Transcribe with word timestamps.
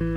Les 0.00 0.10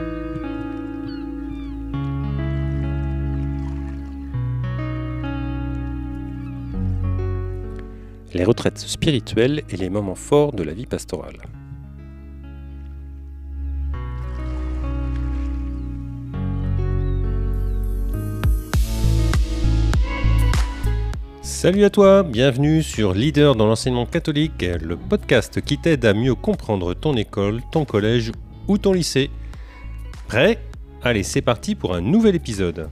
retraites 8.43 8.79
spirituelles 8.79 9.61
et 9.69 9.77
les 9.77 9.91
moments 9.91 10.15
forts 10.15 10.53
de 10.53 10.63
la 10.63 10.73
vie 10.73 10.87
pastorale. 10.87 11.37
Salut 21.43 21.83
à 21.83 21.91
toi, 21.91 22.23
bienvenue 22.23 22.81
sur 22.81 23.13
Leader 23.13 23.53
dans 23.55 23.67
l'enseignement 23.67 24.07
catholique, 24.07 24.65
le 24.81 24.97
podcast 24.97 25.61
qui 25.61 25.77
t'aide 25.77 26.03
à 26.05 26.15
mieux 26.15 26.33
comprendre 26.33 26.95
ton 26.95 27.15
école, 27.15 27.61
ton 27.71 27.85
collège 27.85 28.31
ou 28.67 28.79
ton 28.79 28.93
lycée. 28.93 29.29
Prêt? 30.27 30.59
Allez, 31.03 31.23
c'est 31.23 31.41
parti 31.41 31.73
pour 31.73 31.95
un 31.95 32.01
nouvel 32.01 32.35
épisode. 32.35 32.89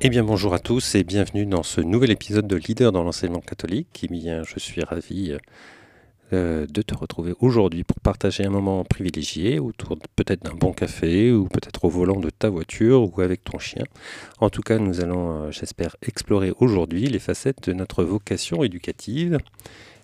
Eh 0.00 0.08
bien 0.08 0.22
bonjour 0.22 0.54
à 0.54 0.60
tous 0.60 0.94
et 0.94 1.02
bienvenue 1.02 1.46
dans 1.46 1.64
ce 1.64 1.80
nouvel 1.80 2.12
épisode 2.12 2.46
de 2.46 2.54
Leader 2.54 2.92
dans 2.92 3.02
l'enseignement 3.02 3.40
catholique. 3.40 4.02
Eh 4.04 4.08
bien 4.08 4.44
je 4.44 4.60
suis 4.60 4.84
ravi 4.84 5.34
euh, 6.32 6.66
de 6.66 6.82
te 6.82 6.92
retrouver 6.92 7.34
aujourd'hui 7.38 7.84
pour 7.84 8.00
partager 8.00 8.44
un 8.44 8.50
moment 8.50 8.82
privilégié 8.84 9.60
autour 9.60 9.96
peut-être 10.16 10.42
d'un 10.42 10.54
bon 10.54 10.72
café 10.72 11.30
ou 11.30 11.46
peut-être 11.46 11.84
au 11.84 11.88
volant 11.88 12.18
de 12.18 12.30
ta 12.30 12.48
voiture 12.48 13.02
ou 13.02 13.20
avec 13.20 13.44
ton 13.44 13.58
chien. 13.58 13.84
En 14.40 14.50
tout 14.50 14.62
cas 14.62 14.78
nous 14.78 15.00
allons 15.00 15.30
euh, 15.30 15.50
j'espère 15.52 15.94
explorer 16.02 16.52
aujourd'hui 16.58 17.06
les 17.06 17.20
facettes 17.20 17.68
de 17.68 17.74
notre 17.74 18.02
vocation 18.02 18.64
éducative. 18.64 19.38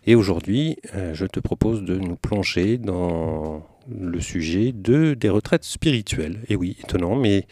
Et 0.06 0.14
aujourd'hui 0.14 0.76
euh, 0.94 1.12
je 1.12 1.26
te 1.26 1.40
propose 1.40 1.82
de 1.82 1.96
nous 1.96 2.14
plonger 2.14 2.78
dans 2.78 3.66
le 3.90 4.20
sujet 4.20 4.70
de, 4.70 5.14
des 5.14 5.28
retraites 5.28 5.64
spirituelles. 5.64 6.38
Et 6.48 6.54
oui, 6.54 6.76
étonnant, 6.84 7.16
mais 7.16 7.46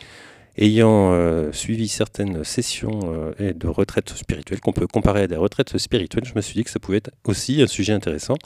ayant 0.60 1.12
euh, 1.12 1.50
suivi 1.52 1.88
certaines 1.88 2.44
sessions 2.44 3.00
euh, 3.04 3.52
de 3.52 3.66
retraites 3.66 4.10
spirituelles 4.10 4.60
qu'on 4.60 4.72
peut 4.72 4.86
comparer 4.86 5.22
à 5.22 5.26
des 5.26 5.36
retraites 5.36 5.76
spirituelles, 5.78 6.24
je 6.24 6.34
me 6.34 6.42
suis 6.42 6.54
dit 6.54 6.64
que 6.64 6.70
ça 6.70 6.78
pouvait 6.78 6.98
être 6.98 7.10
aussi 7.24 7.62
un 7.62 7.66
sujet 7.66 7.92
intéressant. 7.92 8.36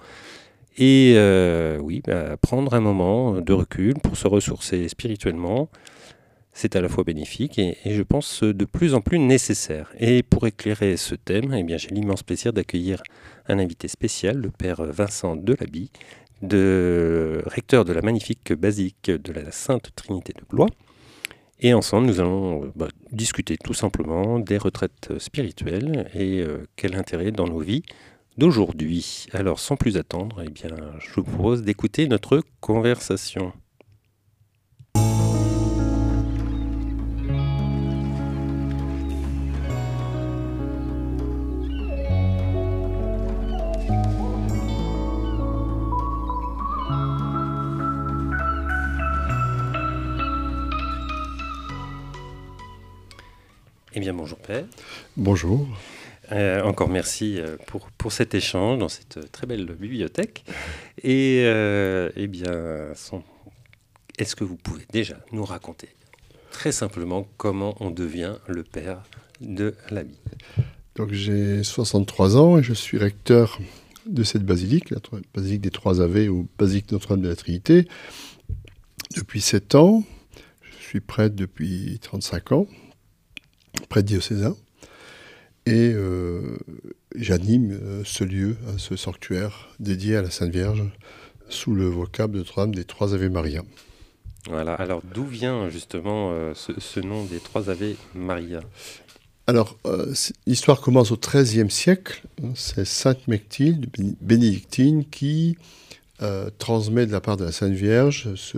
Et 0.79 1.15
euh, 1.17 1.79
oui, 1.79 2.03
bah, 2.05 2.37
prendre 2.37 2.75
un 2.75 2.81
moment 2.81 3.41
de 3.41 3.53
recul 3.53 3.95
pour 3.95 4.17
se 4.17 4.27
ressourcer 4.27 4.89
spirituellement, 4.89 5.69
c'est 6.53 6.77
à 6.77 6.81
la 6.81 6.89
fois 6.89 7.05
bénéfique 7.05 7.59
et, 7.59 7.77
je 7.85 8.03
pense 8.03 8.43
de 8.45 8.65
plus 8.65 8.95
en 8.95 9.01
plus 9.01 9.19
nécessaire. 9.19 9.93
Et 9.99 10.23
pour 10.23 10.47
éclairer 10.47 10.97
ce 10.97 11.17
thème, 11.17 11.53
eh 11.53 11.79
j'ai 11.79 11.89
l'immense 11.89 12.23
plaisir 12.23 12.53
d'accueillir 12.53 13.03
un 13.49 13.59
invité 13.59 13.89
spécial, 13.89 14.39
le 14.39 14.51
père 14.51 14.83
Vincent 14.83 15.37
Delabie, 15.37 15.91
de 16.43 17.43
recteur 17.47 17.85
de 17.85 17.93
la 17.93 18.03
magnifique 18.03 18.53
basilique 18.53 19.11
de 19.11 19.33
la 19.33 19.51
Sainte 19.51 19.91
Trinité 19.97 20.33
de 20.33 20.45
Blois, 20.49 20.69
et 21.65 21.73
ensemble, 21.73 22.07
nous 22.07 22.21
allons 22.21 22.65
euh, 22.65 22.73
bah, 22.77 22.89
discuter 23.11 23.57
tout 23.57 23.73
simplement 23.73 24.39
des 24.39 24.59
retraites 24.59 25.19
spirituelles 25.19 26.11
et 26.15 26.41
euh, 26.41 26.69
quel 26.77 26.95
intérêt 26.95 27.33
dans 27.33 27.47
nos 27.47 27.59
vies 27.59 27.83
d'aujourd'hui. 28.37 29.27
Alors, 29.33 29.59
sans 29.59 29.77
plus 29.77 29.97
attendre, 29.97 30.43
eh 30.45 30.51
bien, 30.51 30.69
je 30.99 31.15
vous 31.15 31.23
propose 31.23 31.63
d'écouter 31.63 32.07
notre 32.07 32.43
conversation. 32.61 33.55
Eh 53.97 54.01
bien, 54.01 54.13
bonjour 54.13 54.39
Père. 54.39 54.65
Bonjour. 55.17 55.69
Euh, 56.33 56.63
encore 56.63 56.89
merci 56.89 57.39
euh, 57.39 57.57
pour, 57.69 57.93
pour 57.93 58.11
cet 58.11 58.35
échange 58.35 58.81
dans 58.81 58.89
cette 58.89 59.31
très 59.31 59.47
belle 59.47 59.67
bibliothèque. 59.67 60.45
Et 61.05 61.43
euh, 61.45 62.11
eh 62.17 62.27
bien, 62.27 62.93
est-ce 64.19 64.35
que 64.35 64.43
vous 64.43 64.57
pouvez 64.57 64.85
déjà 64.93 65.21
nous 65.31 65.45
raconter 65.45 65.91
très 66.51 66.73
simplement 66.73 67.29
comment 67.37 67.77
on 67.79 67.93
devient 67.93 68.35
le 68.49 68.65
père 68.65 69.01
de 69.41 69.77
la 69.91 70.03
vie 70.03 70.19
Donc 70.97 71.13
j'ai 71.13 71.63
63 71.63 72.37
ans 72.37 72.59
et 72.59 72.65
je 72.65 72.75
suis 72.75 72.99
recteur 72.99 73.61
de 74.07 74.25
cette 74.25 74.45
basilique, 74.45 74.91
la 74.91 74.99
basilique 75.33 75.61
des 75.61 75.71
Trois 75.71 76.01
Ave 76.01 76.29
ou 76.31 76.49
basilique 76.59 76.91
Notre-Dame 76.91 77.23
de 77.23 77.29
la 77.29 77.37
Trinité, 77.37 77.87
depuis 79.17 79.41
7 79.41 79.77
ans. 79.77 80.03
Je 80.81 80.85
suis 80.85 81.01
prêtre 81.01 81.37
depuis 81.37 82.01
35 82.03 82.51
ans 82.51 82.67
prêtre 83.89 84.07
diocésain. 84.07 84.57
Et 85.67 85.93
euh, 85.95 86.59
j'anime 87.15 87.73
euh, 87.73 88.03
ce 88.05 88.23
lieu, 88.23 88.57
hein, 88.69 88.75
ce 88.77 88.97
sanctuaire 88.97 89.69
dédié 89.81 90.17
à 90.17 90.23
la 90.23 90.31
Sainte 90.31 90.53
Vierge, 90.53 90.85
sous 91.49 91.75
le 91.75 91.87
vocable 91.87 92.35
de 92.35 92.39
Notre-Dame 92.39 92.75
des 92.75 92.85
Trois 92.85 93.15
Ave 93.15 93.31
Maria. 93.31 93.63
Voilà, 94.47 94.75
alors 94.75 95.01
d'où 95.15 95.25
vient 95.25 95.71
justement 95.71 96.33
euh, 96.33 96.53
ce, 96.55 97.01
nom 97.01 97.25
des 97.25 97.39
Trois 97.39 97.71
Ave 97.71 97.95
Maria? 98.15 98.61
Alors, 99.47 99.77
l'histoire 100.47 100.81
commence 100.81 101.11
au 101.13 101.19
XIIIe 101.19 101.71
siècle. 101.71 102.23
Hein, 102.43 102.53
c'est 102.55 102.87
Sainte 102.87 103.27
Mechtilde, 103.29 103.87
bénédictine, 104.21 105.05
qui 105.05 105.57
transmet 106.59 107.05
de 107.05 107.13
la 107.13 107.21
part 107.21 107.37
de 107.37 107.45
la 107.45 107.53
Sainte 107.53 107.75
Vierge 107.75 108.35
ce, 108.37 108.57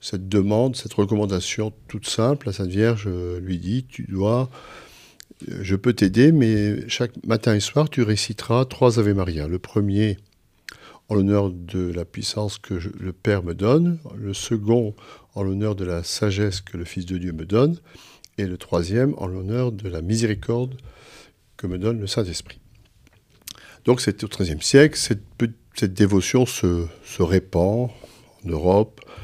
cette 0.00 0.28
demande, 0.28 0.76
cette 0.76 0.94
recommandation 0.94 1.72
toute 1.88 2.08
simple. 2.08 2.46
La 2.46 2.52
Sainte 2.52 2.70
Vierge 2.70 3.08
lui 3.08 3.58
dit, 3.58 3.84
tu 3.84 4.04
dois, 4.04 4.50
euh, 5.48 5.58
je 5.62 5.76
peux 5.76 5.92
t'aider, 5.92 6.32
mais 6.32 6.88
chaque 6.88 7.12
matin 7.26 7.54
et 7.54 7.60
soir, 7.60 7.88
tu 7.88 8.02
réciteras 8.02 8.64
trois 8.64 8.98
Ave 8.98 9.12
Maria. 9.14 9.48
Le 9.48 9.58
premier 9.58 10.18
en 11.08 11.14
l'honneur 11.16 11.50
de 11.50 11.90
la 11.92 12.04
puissance 12.04 12.58
que 12.58 12.74
le 12.74 13.12
Père 13.12 13.42
me 13.42 13.52
donne, 13.52 13.98
le 14.16 14.32
second 14.32 14.94
en 15.34 15.42
l'honneur 15.42 15.74
de 15.74 15.84
la 15.84 16.04
sagesse 16.04 16.60
que 16.60 16.76
le 16.76 16.84
Fils 16.84 17.04
de 17.04 17.18
Dieu 17.18 17.32
me 17.32 17.44
donne, 17.44 17.78
et 18.38 18.46
le 18.46 18.56
troisième 18.56 19.14
en 19.18 19.26
l'honneur 19.26 19.72
de 19.72 19.88
la 19.88 20.02
miséricorde 20.02 20.76
que 21.56 21.66
me 21.66 21.78
donne 21.78 22.00
le 22.00 22.06
Saint-Esprit. 22.06 22.60
Donc 23.84 24.00
c'est 24.00 24.22
au 24.22 24.28
XIIIe 24.28 24.62
siècle, 24.62 24.96
cette, 24.96 25.94
dévotion 25.94 26.46
se, 26.46 26.86
répand 27.18 27.90
en 28.44 28.48
Europe, 28.48 29.00
euh, 29.08 29.19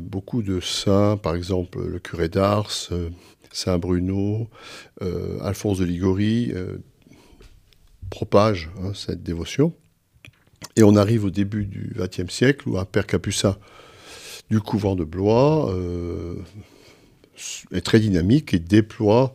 beaucoup 0.00 0.42
de 0.42 0.60
saints, 0.60 1.16
par 1.16 1.34
exemple 1.34 1.80
le 1.84 1.98
curé 1.98 2.28
d'Ars, 2.28 2.88
euh, 2.92 3.10
Saint 3.52 3.78
Bruno, 3.78 4.48
euh, 5.02 5.38
Alphonse 5.40 5.78
de 5.78 5.84
Ligorie, 5.84 6.52
propagent 8.10 8.70
hein, 8.82 8.92
cette 8.94 9.22
dévotion. 9.22 9.72
Et 10.76 10.82
on 10.82 10.96
arrive 10.96 11.24
au 11.24 11.30
début 11.30 11.64
du 11.64 11.94
XXe 11.96 12.32
siècle 12.32 12.68
où 12.68 12.78
un 12.78 12.84
père 12.84 13.06
capucin 13.06 13.56
du 14.50 14.60
couvent 14.60 14.96
de 14.96 15.04
Blois 15.04 15.74
est 17.72 17.80
très 17.80 18.00
dynamique 18.00 18.54
et 18.54 18.58
déploie 18.58 19.34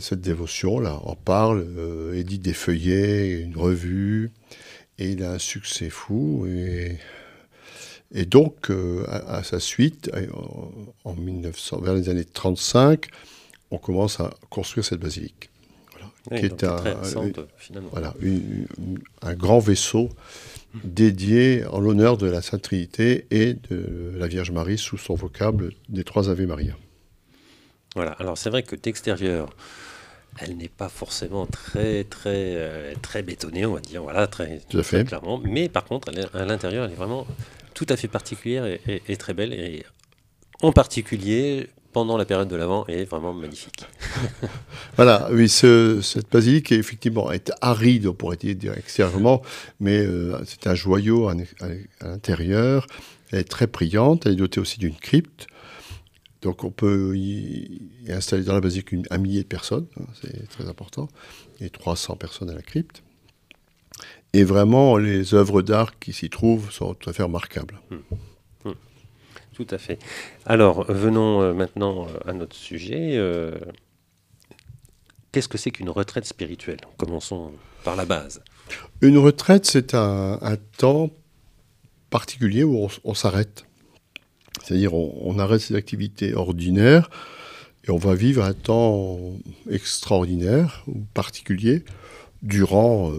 cette 0.00 0.20
dévotion, 0.20 0.78
là, 0.78 1.00
en 1.04 1.16
parle, 1.16 1.66
édite 2.14 2.42
des 2.42 2.52
feuillets, 2.52 3.40
une 3.40 3.56
revue, 3.56 4.30
et 4.98 5.10
il 5.10 5.22
a 5.22 5.32
un 5.32 5.38
succès 5.38 5.88
fou. 5.88 6.46
Et 8.14 8.26
donc, 8.26 8.70
euh, 8.70 9.04
à, 9.08 9.42
sa 9.42 9.58
suite, 9.58 10.10
euh, 10.14 10.26
en 11.04 11.14
1900, 11.14 11.80
vers 11.80 11.94
les 11.94 12.08
années 12.08 12.24
35, 12.24 13.06
on 13.70 13.78
commence 13.78 14.20
à 14.20 14.30
construire 14.50 14.84
cette 14.84 15.00
basilique. 15.00 15.50
qui 16.28 16.44
est 16.44 16.62
un, 16.62 16.76
voilà, 17.90 18.14
un 19.22 19.34
grand 19.34 19.58
vaisseau 19.58 20.10
dédié 20.84 21.64
en 21.66 21.80
l'honneur 21.80 22.16
de 22.16 22.26
la 22.26 22.42
Sainte 22.42 22.62
Trinité 22.62 23.26
et 23.30 23.54
de 23.54 24.12
la 24.16 24.26
Vierge 24.26 24.50
Marie 24.50 24.78
sous 24.78 24.98
son 24.98 25.14
vocable 25.14 25.72
des 25.88 26.04
trois 26.04 26.30
Ave 26.30 26.42
Maria. 26.42 26.76
Voilà, 27.94 28.12
alors 28.12 28.38
c'est 28.38 28.50
vrai 28.50 28.62
que 28.62 28.76
d'extérieur, 28.76 29.54
elle 30.38 30.56
n'est 30.56 30.68
pas 30.68 30.88
forcément 30.88 31.46
très 31.46 32.04
très 32.04 32.54
euh, 32.56 32.94
très 33.02 33.22
bétonnée, 33.22 33.66
on 33.66 33.74
va 33.74 33.80
dire, 33.80 34.02
voilà, 34.02 34.26
très, 34.26 34.60
Tout 34.68 34.82
fait. 34.82 35.04
clairement. 35.04 35.38
Mais 35.38 35.68
par 35.68 35.84
contre, 35.84 36.10
à 36.34 36.44
l'intérieur, 36.44 36.86
elle 36.86 36.92
est 36.92 36.96
vraiment 36.96 37.26
tout 37.74 37.86
à 37.88 37.96
fait 37.96 38.08
particulière 38.08 38.64
et, 38.66 39.16
très 39.16 39.34
belle. 39.34 39.52
Et 39.52 39.84
en 40.62 40.72
particulier, 40.72 41.68
pendant 41.92 42.16
la 42.16 42.24
période 42.24 42.48
de 42.48 42.56
l'Avent 42.56 42.86
est 42.86 43.04
vraiment 43.04 43.32
magnifique. 43.32 43.84
voilà, 44.96 45.28
oui, 45.30 45.48
cette 45.48 46.30
basilique 46.30 46.72
est 46.72 46.76
effectivement 46.76 47.30
aride, 47.60 48.06
on 48.06 48.14
pourrait 48.14 48.36
dire 48.36 48.76
extérieurement, 48.76 49.42
mais 49.80 49.98
euh, 49.98 50.38
c'est 50.46 50.66
un 50.66 50.74
joyau 50.74 51.28
à, 51.28 51.34
l'intérieur. 52.00 52.86
Elle 53.30 53.40
est 53.40 53.44
très 53.44 53.66
brillante, 53.66 54.26
elle 54.26 54.32
est 54.32 54.36
dotée 54.36 54.60
aussi 54.60 54.78
d'une 54.78 54.96
crypte. 54.96 55.46
Donc 56.40 56.64
on 56.64 56.70
peut 56.70 57.16
y, 57.16 57.80
installer 58.08 58.42
dans 58.42 58.54
la 58.54 58.60
basilique 58.60 58.94
un 59.10 59.18
millier 59.18 59.42
de 59.42 59.48
personnes, 59.48 59.86
hein, 60.00 60.04
c'est 60.20 60.48
très 60.48 60.68
important, 60.68 61.08
et 61.60 61.70
300 61.70 62.16
personnes 62.16 62.50
à 62.50 62.54
la 62.54 62.62
crypte. 62.62 63.02
Et 64.34 64.44
vraiment, 64.44 64.96
les 64.96 65.34
œuvres 65.34 65.62
d'art 65.62 65.98
qui 65.98 66.12
s'y 66.12 66.30
trouvent 66.30 66.70
sont 66.70 66.94
tout 66.94 67.10
à 67.10 67.12
fait 67.12 67.22
remarquables. 67.22 67.78
Hmm. 67.90 67.98
Tout 69.54 69.66
à 69.70 69.78
fait. 69.78 69.98
Alors, 70.46 70.90
venons 70.90 71.42
euh, 71.42 71.52
maintenant 71.52 72.06
euh, 72.06 72.30
à 72.30 72.32
notre 72.32 72.56
sujet. 72.56 73.16
Euh, 73.16 73.58
qu'est-ce 75.30 75.48
que 75.48 75.58
c'est 75.58 75.70
qu'une 75.70 75.90
retraite 75.90 76.24
spirituelle? 76.24 76.80
Commençons 76.96 77.52
par 77.84 77.94
la 77.94 78.06
base. 78.06 78.42
Une 79.02 79.18
retraite, 79.18 79.66
c'est 79.66 79.94
un, 79.94 80.38
temps 80.78 81.10
particulier 82.08 82.64
où 82.64 82.88
on, 83.04 83.14
s'arrête. 83.14 83.66
C'est-à-dire, 84.62 84.94
on, 84.94 85.38
arrête 85.38 85.60
ses 85.60 85.74
activités 85.74 86.34
ordinaires 86.34 87.10
et 87.84 87.90
on 87.90 87.98
va 87.98 88.14
vivre 88.14 88.42
un 88.44 88.54
temps 88.54 89.18
extraordinaire 89.68 90.84
ou 90.86 91.00
particulier 91.12 91.84
durant 92.42 93.12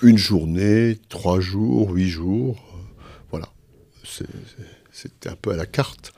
une 0.00 0.18
journée, 0.18 0.98
trois 1.08 1.40
jours, 1.40 1.90
huit 1.90 2.08
jours. 2.08 2.80
voilà 3.30 3.48
c'est 4.92 5.26
un 5.26 5.36
peu 5.36 5.50
à 5.50 5.56
la 5.56 5.66
carte. 5.66 6.12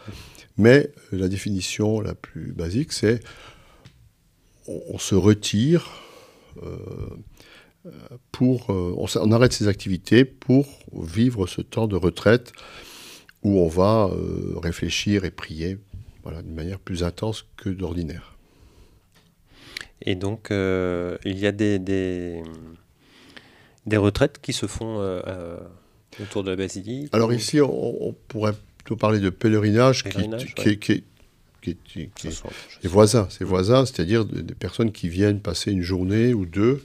Mais 0.56 0.91
la 1.12 1.29
définition 1.29 2.00
la 2.00 2.15
plus 2.15 2.53
basique, 2.53 2.93
c'est 2.93 3.21
on, 4.67 4.99
se 4.99 5.15
retire 5.15 5.91
euh, 6.62 6.79
pour. 8.32 8.71
Euh, 8.71 8.94
on, 8.97 9.32
arrête 9.32 9.53
ses 9.53 9.69
activités 9.69 10.25
pour 10.25 10.67
vivre 10.93 11.47
ce 11.47 11.61
temps 11.61 11.87
de 11.87 11.97
retraite 11.97 12.53
où 13.43 13.59
on 13.59 13.69
va 13.69 14.11
euh, 14.11 14.55
réfléchir 14.62 15.25
et 15.25 15.31
prier 15.31 15.79
voilà, 16.23 16.41
d'une 16.43 16.55
manière 16.55 16.79
plus 16.79 17.03
intense 17.03 17.47
que 17.56 17.69
d'ordinaire. 17.69 18.37
Et 20.00 20.15
donc, 20.15 20.49
il 20.50 21.38
y 21.38 21.47
a 21.47 21.53
des, 21.53 22.43
retraites 23.92 24.40
qui 24.40 24.52
se 24.52 24.66
font 24.66 24.98
autour 26.20 26.44
de 26.44 26.50
la 26.50 26.56
basilique 26.56 27.08
Alors 27.12 27.32
ici, 27.32 27.60
on, 27.60 28.14
pourrait 28.28 28.54
plutôt 28.78 28.96
parler 28.96 29.20
de 29.20 29.31
pèlerinage, 29.31 30.04
qui, 30.04 30.78
qui, 30.78 31.02
qui, 31.60 32.00
est 32.82 32.86
voisins, 32.86 33.26
c'est 33.31 33.44
voisins, 33.44 33.86
c'est-à-dire 33.86 34.25
des 34.25 34.54
personnes 34.54 34.92
qui 34.92 35.08
viennent 35.08 35.40
passer 35.40 35.72
une 35.72 35.82
journée 35.82 36.34
ou 36.34 36.46
deux 36.46 36.84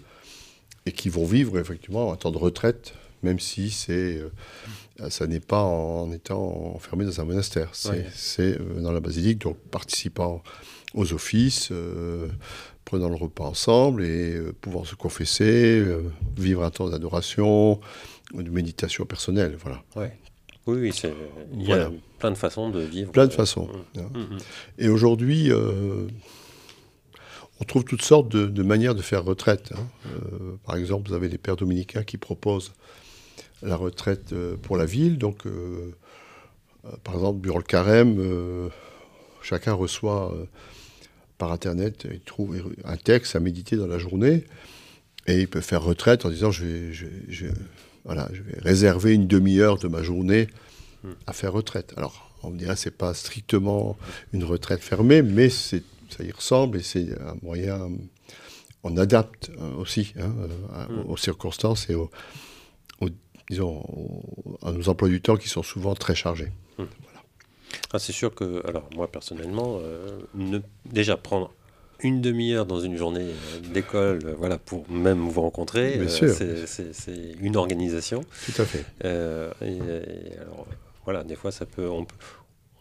et 0.85 0.91
qui 0.91 1.09
vont 1.09 1.25
vivre 1.25 1.59
effectivement 1.59 2.13
un 2.13 2.15
temps 2.15 2.31
de 2.31 2.37
retraite, 2.37 2.93
même 3.23 3.39
si 3.39 3.69
c'est, 3.69 4.21
euh, 5.01 5.09
ça 5.09 5.27
n'est 5.27 5.39
pas 5.39 5.61
en 5.61 6.11
étant 6.11 6.73
enfermé 6.75 7.05
dans 7.05 7.19
un 7.19 7.25
monastère. 7.25 7.69
C'est 7.73 8.59
euh, 8.59 8.81
dans 8.81 8.91
la 8.91 8.99
basilique, 8.99 9.39
donc 9.39 9.57
participant 9.71 10.41
aux 10.93 11.13
offices, 11.13 11.69
euh, 11.71 12.27
prenant 12.89 13.07
le 13.09 13.15
repas 13.15 13.43
ensemble 13.43 14.03
et 14.03 14.35
pouvant 14.61 14.83
se 14.83 14.95
confesser, 14.95 15.85
vivre 16.35 16.63
un 16.63 16.71
temps 16.71 16.89
d'adoration, 16.89 17.79
de 18.33 18.49
méditation 18.49 19.05
personnelle. 19.05 19.55
Voilà. 19.61 19.83
Ouais. 19.95 20.17
Oui, 20.65 20.79
oui 20.79 21.01
il 21.53 21.67
y 21.67 21.71
a 21.71 21.91
plein 22.17 22.31
de 22.31 22.37
façons 22.37 22.69
de 22.69 22.79
vivre. 22.79 23.11
Plein 23.11 23.27
de 23.27 23.33
façons. 23.33 23.67
Mmh. 23.67 23.99
Hein. 23.99 24.09
Mmh, 24.13 24.19
mmh. 24.19 24.37
Et 24.79 24.89
aujourd'hui, 24.89 25.51
euh, 25.51 26.07
on 27.59 27.63
trouve 27.63 27.83
toutes 27.83 28.01
sortes 28.01 28.29
de, 28.29 28.63
manières 28.63 28.95
de 28.95 29.01
faire 29.01 29.23
retraite. 29.23 29.71
Hein. 29.75 29.87
Euh, 30.07 30.57
par 30.65 30.75
exemple, 30.75 31.09
vous 31.09 31.15
avez 31.15 31.29
les 31.29 31.37
pères 31.37 31.55
dominicains 31.55 32.03
qui 32.03 32.17
proposent 32.17 32.73
la 33.61 33.75
retraite 33.75 34.33
euh, 34.33 34.57
pour 34.57 34.77
la 34.77 34.85
ville. 34.85 35.17
Donc, 35.17 35.43
par 37.03 37.13
exemple, 37.13 37.41
durant 37.41 37.57
le 37.57 37.63
carême, 37.63 38.69
chacun 39.41 39.73
reçoit 39.73 40.33
par 41.39 41.51
Internet, 41.51 42.05
il 42.11 42.19
trouve 42.19 42.55
un 42.83 42.97
texte 42.97 43.35
à 43.35 43.39
méditer 43.39 43.75
dans 43.77 43.87
la 43.87 43.97
journée. 43.97 44.43
Et 45.25 45.39
il 45.39 45.47
peut 45.47 45.61
faire 45.61 45.83
retraite 45.83 46.25
en 46.25 46.29
disant 46.29 46.51
je 46.51 46.65
vais, 46.65 46.93
je, 46.93 47.47
voilà, 48.05 48.29
je 48.33 48.41
vais 48.41 48.59
réserver 48.59 49.13
une 49.13 49.27
demi-heure 49.27 49.77
de 49.77 49.87
ma 49.87 50.03
journée 50.03 50.47
à 51.27 51.33
faire 51.33 51.53
retraite. 51.53 51.93
Alors, 51.97 52.31
on 52.43 52.51
me 52.51 52.57
dirait 52.57 52.75
c'est 52.75 52.95
pas 52.95 53.13
strictement 53.13 53.97
une 54.33 54.43
retraite 54.43 54.81
fermée, 54.81 55.21
mais 55.21 55.49
ça 55.49 55.77
y 56.19 56.31
ressemble 56.31 56.77
et 56.77 56.83
c'est 56.83 57.11
un 57.21 57.35
moyen. 57.41 57.89
On 58.83 58.97
adapte 58.97 59.51
euh, 59.59 59.75
aussi 59.75 60.13
hein, 60.19 60.33
euh, 60.73 61.03
aux 61.03 61.17
circonstances 61.17 61.89
et 61.89 61.95
aux, 61.95 62.09
disons, 63.49 63.83
à 64.61 64.71
nos 64.71 64.89
emplois 64.89 65.09
du 65.09 65.21
temps 65.21 65.35
qui 65.35 65.49
sont 65.49 65.63
souvent 65.63 65.95
très 65.95 66.15
chargés. 66.15 66.51
Ah, 67.93 67.99
c'est 67.99 68.13
sûr 68.13 68.33
que, 68.33 68.65
alors 68.67 68.89
moi 68.95 69.07
personnellement, 69.11 69.79
euh, 69.81 70.19
ne, 70.35 70.59
déjà 70.85 71.17
prendre 71.17 71.51
une 72.01 72.21
demi-heure 72.21 72.65
dans 72.65 72.79
une 72.79 72.97
journée 72.97 73.27
euh, 73.29 73.59
d'école, 73.73 74.19
euh, 74.25 74.35
voilà, 74.37 74.57
pour 74.57 74.89
même 74.89 75.27
vous 75.27 75.41
rencontrer, 75.41 75.99
euh, 75.99 76.07
c'est 76.07 77.31
une 77.41 77.55
organisation. 77.55 78.23
Tout 78.45 78.61
à 78.61 78.65
fait. 78.65 78.85
et, 79.03 80.37
alors, 80.39 80.67
voilà, 81.03 81.23
des 81.23 81.35
fois, 81.35 81.51
ça 81.51 81.65
peut, 81.65 81.89
on 81.89 82.05
peut, 82.05 82.15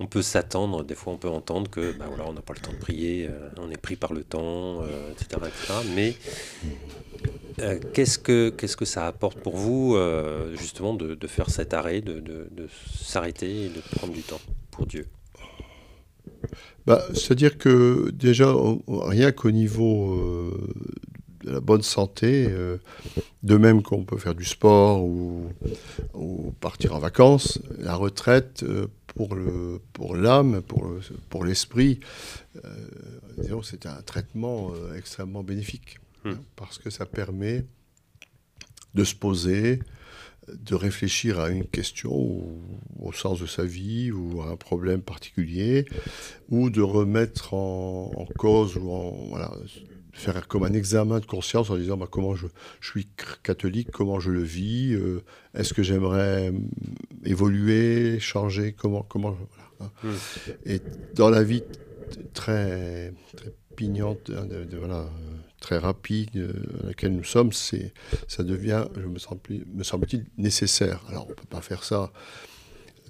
on 0.00 0.06
peut 0.06 0.22
s'attendre, 0.22 0.84
des 0.84 0.94
fois, 0.94 1.12
on 1.12 1.16
peut 1.16 1.28
entendre 1.28 1.70
que, 1.70 1.92
ben 1.92 2.06
voilà, 2.06 2.26
on 2.26 2.32
n'a 2.32 2.40
pas 2.40 2.54
le 2.54 2.60
temps 2.60 2.72
de 2.72 2.78
prier, 2.78 3.28
on 3.56 3.70
est 3.70 3.80
pris 3.80 3.96
par 3.96 4.12
le 4.12 4.22
temps, 4.22 4.82
etc., 5.10 5.40
Mais 5.94 6.14
qu'est-ce 7.92 8.18
que 8.18 8.50
qu'est-ce 8.50 8.76
que 8.76 8.84
ça 8.84 9.08
apporte 9.08 9.40
pour 9.40 9.56
vous, 9.56 9.98
justement, 10.54 10.94
de, 10.94 11.14
de, 11.14 11.26
faire 11.26 11.50
cet 11.50 11.74
arrêt, 11.74 12.00
de, 12.00 12.20
de, 12.20 12.46
de 12.50 12.68
s'arrêter 13.00 13.64
et 13.66 13.68
de 13.68 13.80
prendre 13.96 14.12
du 14.12 14.22
temps? 14.22 14.40
Pour 14.78 14.86
Dieu 14.86 15.06
bah, 16.86 17.02
C'est-à-dire 17.12 17.58
que 17.58 18.10
déjà, 18.12 18.54
rien 18.86 19.32
qu'au 19.32 19.50
niveau 19.50 20.14
euh, 20.14 20.74
de 21.44 21.50
la 21.50 21.60
bonne 21.60 21.82
santé, 21.82 22.46
euh, 22.48 22.78
de 23.42 23.56
même 23.56 23.82
qu'on 23.82 24.04
peut 24.04 24.18
faire 24.18 24.36
du 24.36 24.44
sport 24.44 25.04
ou, 25.04 25.50
partir 26.60 26.94
en 26.94 27.00
vacances, 27.00 27.60
la 27.78 27.94
retraite 27.94 28.62
euh, 28.62 28.86
pour 29.08 29.34
le 29.34 29.80
pour 29.92 30.14
l'âme, 30.14 30.62
pour 30.62 30.88
pour 31.28 31.44
l'esprit, 31.44 31.98
c'est 33.62 33.86
un 33.86 34.02
traitement 34.02 34.72
extrêmement 34.96 35.42
bénéfique 35.42 35.98
hmm. 36.24 36.30
hein, 36.30 36.38
parce 36.56 36.78
que 36.78 36.90
ça 36.90 37.06
permet 37.06 37.64
de 38.94 39.04
se 39.04 39.14
poser, 39.14 39.80
de 40.54 40.74
réfléchir 40.74 41.40
à 41.40 41.50
une 41.50 41.64
question 41.64 42.12
au 42.12 43.12
sens 43.12 43.40
de 43.40 43.46
sa 43.46 43.64
vie 43.64 44.10
ou 44.10 44.42
à 44.42 44.48
un 44.48 44.56
problème 44.56 45.02
particulier, 45.02 45.86
ou 46.48 46.70
de 46.70 46.80
remettre 46.80 47.54
en, 47.54 48.26
cause 48.36 48.76
ou 48.76 48.90
en 48.90 49.10
voilà, 49.28 49.52
faire 50.12 50.48
comme 50.48 50.64
un 50.64 50.72
examen 50.72 51.20
de 51.20 51.26
conscience 51.26 51.70
en 51.70 51.76
disant 51.76 51.96
bah, 51.96 52.08
comment 52.10 52.34
je, 52.34 52.46
suis 52.80 53.08
catholique, 53.42 53.90
comment 53.90 54.20
je 54.20 54.30
le 54.30 54.42
vis, 54.42 54.94
euh, 54.94 55.22
est-ce 55.54 55.72
que 55.74 55.82
j'aimerais 55.82 56.52
évoluer, 57.24 58.18
changer, 58.20 58.72
comment 58.72 59.02
comment 59.02 59.30
voilà, 59.30 59.70
hein. 59.80 59.90
hmm. 60.02 60.50
Et 60.66 60.80
dans 61.14 61.30
la 61.30 61.42
vie 61.42 61.62
très 62.34 63.12
très 63.36 63.52
pignante, 63.76 64.30
hein, 64.30 64.46
de, 64.46 64.76
voilà 64.76 65.08
très 65.60 65.78
rapide 65.78 66.30
euh, 66.36 66.52
à 66.82 66.86
laquelle 66.88 67.14
nous 67.14 67.24
sommes, 67.24 67.52
ça 67.52 68.42
devient, 68.42 68.84
je 68.96 69.06
me, 69.06 69.18
semble, 69.18 69.40
me 69.74 69.82
semble-t-il, 69.82 70.24
nécessaire. 70.36 71.04
Alors 71.08 71.26
on 71.26 71.30
ne 71.30 71.34
peut 71.34 71.46
pas 71.48 71.60
faire 71.60 71.84
ça 71.84 72.12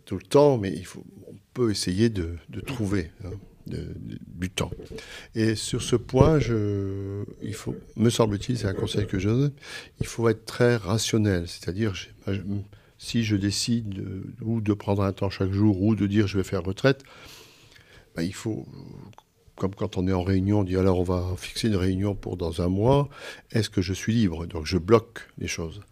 tout 0.04 0.16
le 0.16 0.22
temps, 0.22 0.58
mais 0.58 0.72
il 0.72 0.86
faut, 0.86 1.04
on 1.26 1.34
peut 1.52 1.70
essayer 1.70 2.08
de, 2.08 2.36
de 2.48 2.60
trouver 2.60 3.10
hein, 3.24 3.30
du 3.66 4.50
temps. 4.50 4.70
Et 5.34 5.54
sur 5.54 5.82
ce 5.82 5.96
point, 5.96 6.38
je, 6.38 7.24
il 7.42 7.54
faut, 7.54 7.76
me 7.96 8.10
semble-t-il, 8.10 8.58
c'est 8.58 8.66
un 8.66 8.74
conseil 8.74 9.06
que 9.06 9.18
je 9.18 9.28
donne, 9.28 9.52
il 10.00 10.06
faut 10.06 10.28
être 10.28 10.44
très 10.46 10.76
rationnel, 10.76 11.46
c'est-à-dire 11.46 11.94
si 12.98 13.24
je 13.24 13.36
décide 13.36 14.02
ou 14.40 14.60
de 14.60 14.72
prendre 14.72 15.02
un 15.02 15.12
temps 15.12 15.30
chaque 15.30 15.52
jour 15.52 15.82
ou 15.82 15.94
de 15.94 16.06
dire 16.06 16.26
je 16.26 16.38
vais 16.38 16.44
faire 16.44 16.64
retraite, 16.64 17.02
ben, 18.16 18.22
il 18.22 18.34
faut 18.34 18.66
comme 19.58 19.74
quand 19.74 19.96
on 19.96 20.06
est 20.06 20.12
en 20.12 20.22
réunion, 20.22 20.60
on 20.60 20.64
dit 20.64 20.76
alors 20.76 21.00
on 21.00 21.04
va 21.04 21.34
fixer 21.36 21.68
une 21.68 21.76
réunion 21.76 22.14
pour 22.14 22.36
dans 22.36 22.62
un 22.62 22.68
mois, 22.68 23.08
est-ce 23.50 23.68
que 23.68 23.82
je 23.82 23.92
suis 23.92 24.12
libre? 24.12 24.46
Donc 24.46 24.64
je 24.66 24.78
bloque 24.78 25.28
les 25.38 25.48
choses. 25.48 25.82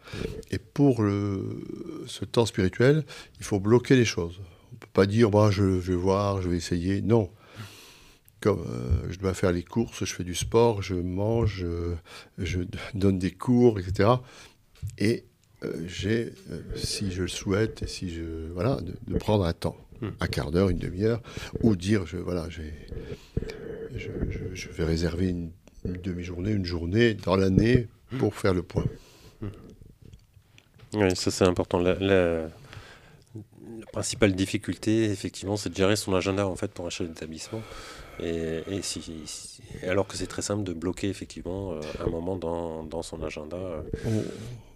Et 0.50 0.58
pour 0.58 0.98
ce 0.98 2.24
temps 2.24 2.46
spirituel, 2.46 3.04
il 3.38 3.44
faut 3.44 3.60
bloquer 3.60 3.96
les 3.96 4.04
choses. 4.04 4.40
On 4.70 4.74
ne 4.74 4.78
peut 4.78 4.92
pas 4.92 5.06
dire 5.06 5.30
bah, 5.30 5.50
je, 5.50 5.64
vais 5.64 5.94
voir, 5.94 6.42
je 6.42 6.48
vais 6.48 6.56
essayer. 6.56 7.02
Non. 7.02 7.30
Comme 8.40 8.60
euh, 8.60 9.10
je 9.10 9.18
dois 9.18 9.32
faire 9.32 9.50
les 9.50 9.62
courses, 9.62 10.04
je 10.04 10.14
fais 10.14 10.22
du 10.22 10.34
sport, 10.34 10.82
je 10.82 10.94
mange, 10.94 11.64
je, 12.38 12.58
donne 12.94 13.18
des 13.18 13.30
cours, 13.30 13.78
etc. 13.78 14.10
Et 14.98 15.24
euh, 15.64 15.72
j'ai, 15.86 16.32
euh, 16.50 16.60
si 16.76 17.10
je 17.10 17.22
le 17.22 17.28
souhaite, 17.28 17.82
et 17.82 17.86
si 17.86 18.10
je 18.10 18.52
voilà, 18.52 18.78
de, 18.82 19.18
prendre 19.18 19.44
un 19.44 19.52
temps. 19.52 19.76
Hmm. 20.02 20.10
Un 20.20 20.26
quart 20.26 20.50
d'heure, 20.50 20.68
une 20.68 20.78
demi-heure, 20.78 21.22
ou 21.62 21.74
dire, 21.74 22.04
je, 22.06 22.18
voilà, 22.18 22.50
j'ai, 22.50 22.74
je, 23.94 24.68
vais 24.68 24.84
réserver 24.84 25.28
une, 25.28 25.50
demi-journée, 25.84 26.52
une 26.52 26.64
journée 26.64 27.14
dans 27.14 27.36
l'année 27.36 27.88
pour 28.18 28.34
faire 28.34 28.54
le 28.54 28.62
point. 28.62 28.84
Oui, 30.94 31.14
ça 31.14 31.30
c'est 31.30 31.44
important. 31.44 31.82
Principale 33.96 34.34
difficulté, 34.34 35.04
effectivement, 35.04 35.56
c'est 35.56 35.70
de 35.70 35.74
gérer 35.74 35.96
son 35.96 36.14
agenda 36.14 36.46
en 36.46 36.54
fait 36.54 36.70
pour 36.70 36.86
un 36.86 36.90
chef 36.90 37.08
d'établissement. 37.08 37.62
Et, 38.22 38.62
si, 38.82 39.58
alors 39.88 40.06
que 40.06 40.18
c'est 40.18 40.26
très 40.26 40.42
simple 40.42 40.64
de 40.64 40.74
bloquer 40.74 41.08
effectivement 41.08 41.72
euh, 41.72 41.80
un 42.04 42.10
moment 42.10 42.36
dans, 42.36 42.82
dans 42.82 43.02
son 43.02 43.22
agenda. 43.22 43.56
Euh. 43.56 43.82
Oh, 44.06 44.10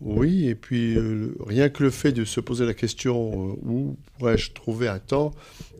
oui, 0.00 0.48
et 0.48 0.54
puis 0.54 0.96
euh, 0.96 1.34
rien 1.46 1.68
que 1.68 1.82
le 1.82 1.90
fait 1.90 2.12
de 2.12 2.24
se 2.24 2.40
poser 2.40 2.64
la 2.64 2.72
question 2.72 3.58
où 3.62 3.98
pourrais-je 4.16 4.52
trouver 4.52 4.88
un 4.88 4.98
temps, 4.98 5.32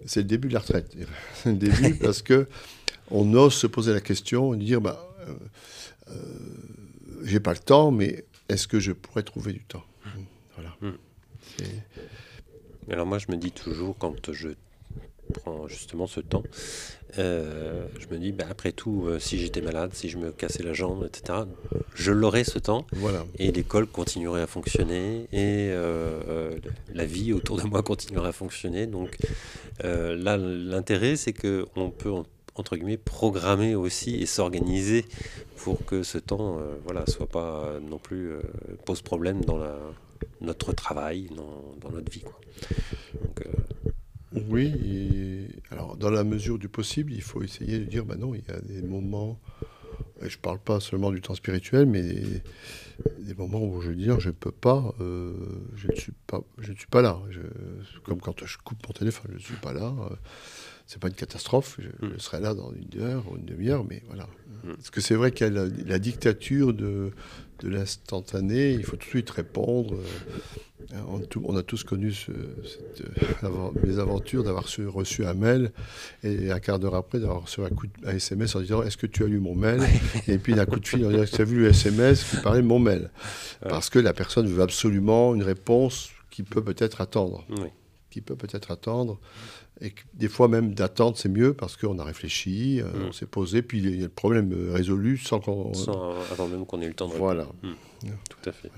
c'est 0.04 0.20
le 0.20 0.26
début 0.26 0.48
de 0.48 0.54
la 0.54 0.60
retraite. 0.60 0.94
C'est 1.42 1.52
le 1.52 1.56
début 1.66 1.94
parce 2.02 2.20
que 2.20 2.46
on 3.10 3.32
ose 3.32 3.54
se 3.54 3.66
poser 3.66 3.94
la 3.94 4.02
question 4.02 4.52
et 4.52 4.58
dire 4.58 4.82
bah, 4.82 5.02
j'ai 7.24 7.40
pas 7.40 7.52
le 7.54 7.58
temps, 7.58 7.90
mais 7.90 8.26
est-ce 8.50 8.68
que 8.68 8.80
je 8.80 8.92
pourrais 8.92 9.22
trouver 9.22 9.54
du 9.54 9.64
temps? 9.64 9.84
Voilà. 10.56 10.76
Hmm. 10.82 10.98
Alors 12.90 13.06
moi, 13.06 13.18
je 13.18 13.26
me 13.30 13.36
dis 13.36 13.52
toujours 13.52 13.96
quand 13.98 14.32
je 14.32 14.48
prends 15.30 15.68
justement 15.68 16.06
ce 16.06 16.20
temps, 16.20 16.42
euh, 17.18 17.86
je 17.98 18.12
me 18.12 18.18
dis, 18.18 18.32
bah, 18.32 18.44
après 18.50 18.72
tout, 18.72 19.04
euh, 19.06 19.18
si 19.18 19.38
j'étais 19.38 19.60
malade, 19.60 19.90
si 19.94 20.08
je 20.08 20.18
me 20.18 20.30
cassais 20.32 20.62
la 20.62 20.72
jambe, 20.72 21.04
etc., 21.04 21.40
je 21.94 22.12
l'aurais 22.12 22.44
ce 22.44 22.58
temps. 22.58 22.86
Voilà. 22.92 23.24
Et 23.38 23.52
l'école 23.52 23.86
continuerait 23.86 24.42
à 24.42 24.46
fonctionner 24.46 25.22
et 25.32 25.70
euh, 25.70 26.52
la 26.92 27.04
vie 27.04 27.32
autour 27.32 27.56
de 27.58 27.62
moi 27.62 27.82
continuerait 27.82 28.28
à 28.28 28.32
fonctionner. 28.32 28.86
Donc 28.86 29.16
là, 29.82 30.36
l'intérêt, 30.36 31.16
c'est 31.16 31.32
qu'on 31.32 31.90
peut, 31.90 32.12
entre 32.56 32.76
guillemets, 32.76 32.96
programmer 32.96 33.74
aussi 33.74 34.16
et 34.16 34.26
s'organiser 34.26 35.04
pour 35.56 35.84
que 35.84 36.02
ce 36.02 36.18
temps 36.18 36.58
voilà, 36.84 37.04
soit 37.06 37.28
pas 37.28 37.78
non 37.88 37.98
plus 37.98 38.32
pose 38.84 39.02
problème 39.02 39.44
dans 39.44 39.58
la, 39.58 39.76
notre 40.40 40.72
travail, 40.72 41.28
dans, 41.34 41.74
dans 41.80 41.90
notre 41.90 42.10
vie. 42.10 42.22
Quoi. 42.22 42.40
Donc, 43.20 43.42
oui, 44.48 45.48
alors 45.70 45.96
dans 45.96 46.10
la 46.10 46.24
mesure 46.24 46.58
du 46.58 46.68
possible, 46.68 47.12
il 47.12 47.22
faut 47.22 47.42
essayer 47.42 47.78
de 47.78 47.84
dire, 47.84 48.04
bah 48.04 48.16
non, 48.16 48.34
il 48.34 48.42
y 48.46 48.50
a 48.50 48.60
des 48.60 48.82
moments, 48.82 49.40
je 50.20 50.36
ne 50.36 50.40
parle 50.40 50.58
pas 50.58 50.80
seulement 50.80 51.10
du 51.10 51.20
temps 51.20 51.34
spirituel, 51.34 51.86
mais 51.86 52.02
des, 53.18 53.34
moments 53.34 53.62
où 53.62 53.80
je 53.80 53.88
veux 53.88 53.96
dire, 53.96 54.20
je 54.20 54.28
ne 54.28 54.34
peux 54.34 54.52
pas, 54.52 54.94
euh, 55.00 55.32
je 55.74 55.88
ne 55.88 55.96
suis 55.96 56.12
pas, 56.26 56.42
je 56.58 56.72
ne 56.72 56.76
suis 56.76 56.86
pas 56.86 57.02
là. 57.02 57.18
comme 58.04 58.20
quand 58.20 58.44
je 58.44 58.58
coupe 58.58 58.86
mon 58.86 58.92
téléphone, 58.92 59.30
je 59.32 59.38
ne 59.38 59.42
suis 59.42 59.56
pas 59.56 59.72
là. 59.72 59.94
Euh, 60.10 60.14
c'est 60.86 61.00
pas 61.00 61.06
une 61.06 61.14
catastrophe, 61.14 61.78
je, 61.78 62.06
mm. 62.06 62.18
serai 62.18 62.40
là 62.40 62.52
dans 62.52 62.72
une 62.72 63.00
heure 63.00 63.30
ou 63.30 63.36
une 63.36 63.44
demi-heure, 63.44 63.84
mais 63.88 64.02
voilà. 64.08 64.28
Mm. 64.64 64.74
Parce 64.74 64.90
que 64.90 65.00
c'est 65.00 65.14
vrai 65.14 65.30
qu'il 65.30 65.46
y 65.46 65.56
a 65.56 65.66
la, 65.86 65.98
dictature 66.00 66.74
de, 66.74 67.12
de 67.62 67.68
l'instantané, 67.68 68.72
il 68.72 68.84
faut 68.84 68.96
tout 68.96 69.04
de 69.04 69.10
suite 69.10 69.30
répondre. 69.30 69.94
Euh, 70.92 70.96
on, 71.44 71.56
a 71.56 71.62
tous 71.62 71.84
connu 71.84 72.12
ce, 72.12 72.32
cette, 72.64 73.04
euh, 73.44 74.00
aventures 74.00 74.42
d'avoir 74.42 74.64
reçu 74.88 75.24
un 75.24 75.34
mail 75.34 75.70
et 76.24 76.50
un 76.50 76.58
quart 76.58 76.78
d'heure 76.78 76.96
après 76.96 77.20
d'avoir 77.20 77.42
reçu 77.42 77.62
un, 77.62 77.68
coup 77.68 77.86
de, 77.86 78.08
SMS 78.08 78.56
en 78.56 78.60
disant 78.60 78.82
Est-ce 78.82 78.96
que 78.96 79.06
tu 79.06 79.22
as 79.22 79.26
lu 79.26 79.38
mon 79.38 79.54
mail? 79.54 79.82
Et 80.26 80.38
puis 80.38 80.54
d'un 80.54 80.66
coup 80.66 80.80
de 80.80 80.88
fil 80.88 81.04
en 81.06 81.10
disant 81.10 81.24
Tu 81.32 81.40
as 81.40 81.44
vu 81.44 81.60
le 81.60 81.68
SMS 81.68 82.24
qui 82.24 82.36
parlait 82.38 82.62
de 82.62 82.66
mon 82.66 82.78
mail? 82.78 83.10
Parce 83.60 83.90
que 83.90 83.98
la 83.98 84.12
personne 84.12 84.46
veut 84.46 84.62
absolument 84.62 85.34
une 85.34 85.42
réponse 85.42 86.10
qui 86.30 86.42
peut 86.42 86.62
peut-être 86.62 87.00
attendre. 87.00 87.46
Qui 88.10 88.20
peut 88.20 88.36
peut-être 88.36 88.70
attendre. 88.72 89.20
Et 89.82 89.94
des 90.12 90.28
fois 90.28 90.48
même 90.48 90.74
d'attendre, 90.74 91.16
c'est 91.16 91.30
mieux 91.30 91.54
parce 91.54 91.76
qu'on 91.76 91.98
a 91.98 92.04
réfléchi, 92.04 92.80
euh, 92.80 92.84
mm. 92.84 93.08
on 93.08 93.12
s'est 93.12 93.26
posé, 93.26 93.62
puis 93.62 93.78
il 93.78 93.96
y 93.96 94.00
a 94.00 94.02
le 94.02 94.08
problème 94.08 94.54
résolu 94.72 95.16
sans 95.16 95.40
qu'on... 95.40 95.72
avant 96.32 96.48
même 96.48 96.66
qu'on 96.66 96.82
ait 96.82 96.86
eu 96.86 96.88
le 96.88 96.94
temps 96.94 97.08
de 97.08 97.14
Voilà. 97.14 97.46
Mm. 97.62 97.72
Tout 98.28 98.50
à 98.50 98.52
fait. 98.52 98.70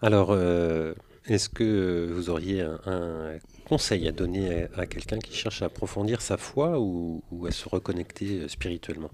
Alors, 0.00 0.30
euh, 0.30 0.94
est-ce 1.26 1.48
que 1.48 2.12
vous 2.12 2.30
auriez 2.30 2.60
un, 2.60 3.38
conseil 3.64 4.06
à 4.06 4.12
donner 4.12 4.66
à, 4.76 4.86
quelqu'un 4.86 5.18
qui 5.18 5.34
cherche 5.34 5.62
à 5.62 5.66
approfondir 5.66 6.22
sa 6.22 6.36
foi 6.36 6.78
ou, 6.78 7.22
à 7.46 7.50
se 7.50 7.68
reconnecter 7.68 8.42
euh, 8.42 8.48
spirituellement? 8.48 9.10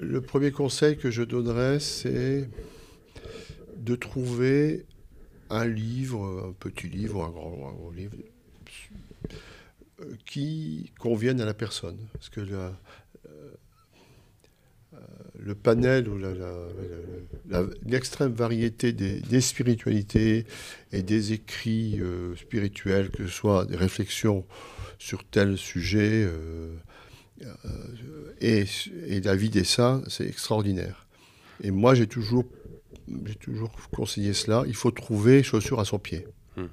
Le 0.00 0.22
premier 0.22 0.52
conseil 0.52 0.96
que 0.96 1.10
je 1.10 1.22
donnerais, 1.22 1.80
c'est 1.80 2.48
de 3.76 3.94
trouver 3.94 4.86
un 5.50 5.66
livre, 5.66 6.48
un 6.48 6.52
petit 6.52 6.88
livre, 6.88 7.22
un 7.22 7.30
grand, 7.30 7.52
un 7.68 7.74
grand 7.74 7.90
livre, 7.90 8.16
qui 10.26 10.92
conviennent 10.98 11.40
à 11.40 11.46
la 11.46 11.54
personne. 11.54 11.98
Parce 12.12 12.28
que 12.28 12.40
la, 12.40 12.72
euh, 14.94 14.98
le 15.38 15.54
panel 15.54 16.08
ou 16.08 16.18
l'extrême 17.84 18.32
variété 18.32 18.92
des, 18.92 19.40
spiritualités 19.40 20.46
et 20.92 21.02
des 21.02 21.32
écrits 21.32 22.00
euh, 22.00 22.34
spirituels, 22.36 23.10
que 23.10 23.26
ce 23.26 23.32
soit 23.32 23.66
des 23.66 23.76
réflexions 23.76 24.46
sur 24.98 25.24
tel 25.24 25.58
sujet 25.58 26.24
euh, 26.24 26.76
et, 28.40 28.64
la 29.20 29.36
vie 29.36 29.50
des 29.50 29.64
saints, 29.64 30.02
c'est 30.08 30.26
extraordinaire. 30.26 31.06
Et 31.62 31.70
moi, 31.70 31.94
j'ai 31.94 32.06
toujours, 32.06 32.46
toujours 33.40 33.72
conseillé 33.92 34.32
cela. 34.32 34.64
Il 34.66 34.74
faut 34.74 34.92
trouver 34.92 35.42
chaussure 35.42 35.80
à 35.80 35.84
son 35.84 35.98
pied. 35.98 36.26
Hmm. 36.56 36.66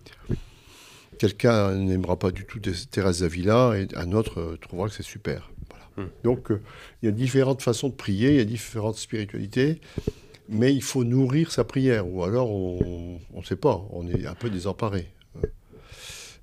Quelqu'un 1.17 1.75
n'aimera 1.75 2.17
pas 2.17 2.31
du 2.31 2.45
tout 2.45 2.59
Thérèse 2.59 3.21
Davila 3.21 3.73
et 3.77 3.87
un 3.95 4.11
autre 4.13 4.39
euh, 4.39 4.57
trouvera 4.59 4.87
que 4.87 4.93
c'est 4.93 5.03
super. 5.03 5.51
Hmm. 5.97 6.05
Donc 6.23 6.51
euh, 6.51 6.61
il 7.01 7.07
y 7.07 7.09
a 7.09 7.11
différentes 7.11 7.61
façons 7.61 7.89
de 7.89 7.93
prier, 7.93 8.31
il 8.31 8.37
y 8.37 8.41
a 8.41 8.45
différentes 8.45 8.97
spiritualités, 8.97 9.81
mais 10.49 10.73
il 10.73 10.81
faut 10.83 11.03
nourrir 11.03 11.51
sa 11.51 11.63
prière, 11.63 12.07
ou 12.07 12.23
alors 12.23 12.51
on 12.51 13.19
ne 13.33 13.43
sait 13.43 13.55
pas, 13.55 13.85
on 13.91 14.07
est 14.07 14.25
un 14.25 14.35
peu 14.35 14.49
désemparé. 14.49 15.07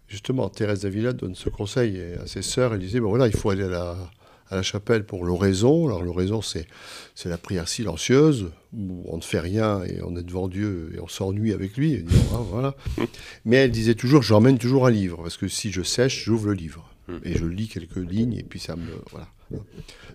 Justement, 0.06 0.48
Thérèse 0.48 0.82
Davila 0.82 1.12
donne 1.12 1.34
ce 1.34 1.50
conseil 1.50 2.00
à 2.22 2.26
ses 2.26 2.42
sœurs, 2.42 2.74
elle 2.74 2.80
disait, 2.80 3.00
bon 3.00 3.10
voilà, 3.10 3.26
il 3.26 3.36
faut 3.36 3.50
aller 3.50 3.64
à 3.64 3.68
la, 3.68 4.10
à 4.50 4.56
la 4.56 4.62
chapelle 4.62 5.04
pour 5.04 5.24
l'oraison. 5.24 5.86
Alors 5.86 6.02
l'oraison, 6.02 6.42
c'est, 6.42 6.66
c'est 7.14 7.28
la 7.28 7.38
prière 7.38 7.68
silencieuse, 7.68 8.50
où 8.76 9.04
on 9.06 9.16
ne 9.16 9.22
fait 9.22 9.40
rien 9.40 9.82
et 9.84 10.00
on 10.02 10.16
est 10.16 10.22
devant 10.22 10.48
Dieu 10.48 10.92
et 10.94 11.00
on 11.00 11.08
s'ennuie 11.08 11.52
avec 11.52 11.76
lui. 11.76 12.04
Ah, 12.32 12.40
voilà. 12.50 12.74
Mais 13.44 13.56
elle 13.56 13.70
disait 13.70 13.94
toujours, 13.94 14.22
j'emmène 14.22 14.58
toujours 14.58 14.86
un 14.86 14.90
livre, 14.90 15.22
parce 15.22 15.36
que 15.36 15.48
si 15.48 15.70
je 15.70 15.82
sèche, 15.82 16.24
j'ouvre 16.24 16.46
le 16.46 16.54
livre. 16.54 16.92
Et 17.24 17.38
je 17.38 17.46
lis 17.46 17.68
quelques 17.68 17.96
lignes, 17.96 18.34
et 18.34 18.42
puis 18.42 18.60
ça 18.60 18.76
me... 18.76 18.90
Voilà. 19.10 19.28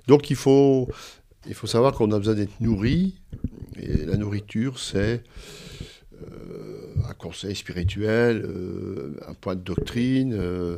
Donc 0.05 0.29
il 0.29 0.35
faut, 0.35 0.87
il 1.47 1.55
faut 1.55 1.65
savoir 1.65 1.93
qu'on 1.93 2.11
a 2.11 2.19
besoin 2.19 2.35
d'être 2.35 2.61
nourri, 2.61 3.15
et 3.79 4.05
la 4.05 4.15
nourriture, 4.15 4.79
c'est... 4.79 5.23
Euh, 6.13 6.73
un 7.09 7.13
conseil 7.13 7.55
spirituel, 7.55 8.43
euh, 8.45 9.15
un 9.27 9.33
point 9.33 9.55
de 9.55 9.61
doctrine, 9.61 10.33
euh, 10.33 10.77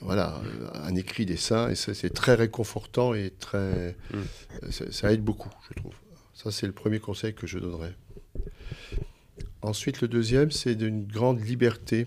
voilà, 0.00 0.40
un 0.74 0.94
écrit 0.94 1.26
des 1.26 1.36
saints, 1.36 1.70
et 1.70 1.74
c'est 1.74 2.12
très 2.12 2.34
réconfortant 2.34 3.14
et 3.14 3.32
très. 3.38 3.96
Mm. 4.12 4.70
Ça, 4.90 5.12
aide 5.12 5.22
beaucoup, 5.22 5.50
je 5.68 5.74
trouve. 5.74 5.94
Ça, 6.34 6.50
c'est 6.50 6.66
le 6.66 6.72
premier 6.72 7.00
conseil 7.00 7.34
que 7.34 7.46
je 7.46 7.58
donnerais. 7.58 7.94
Ensuite, 9.62 10.00
le 10.00 10.08
deuxième, 10.08 10.50
c'est 10.50 10.74
d'une 10.74 11.06
grande 11.06 11.40
liberté. 11.40 12.06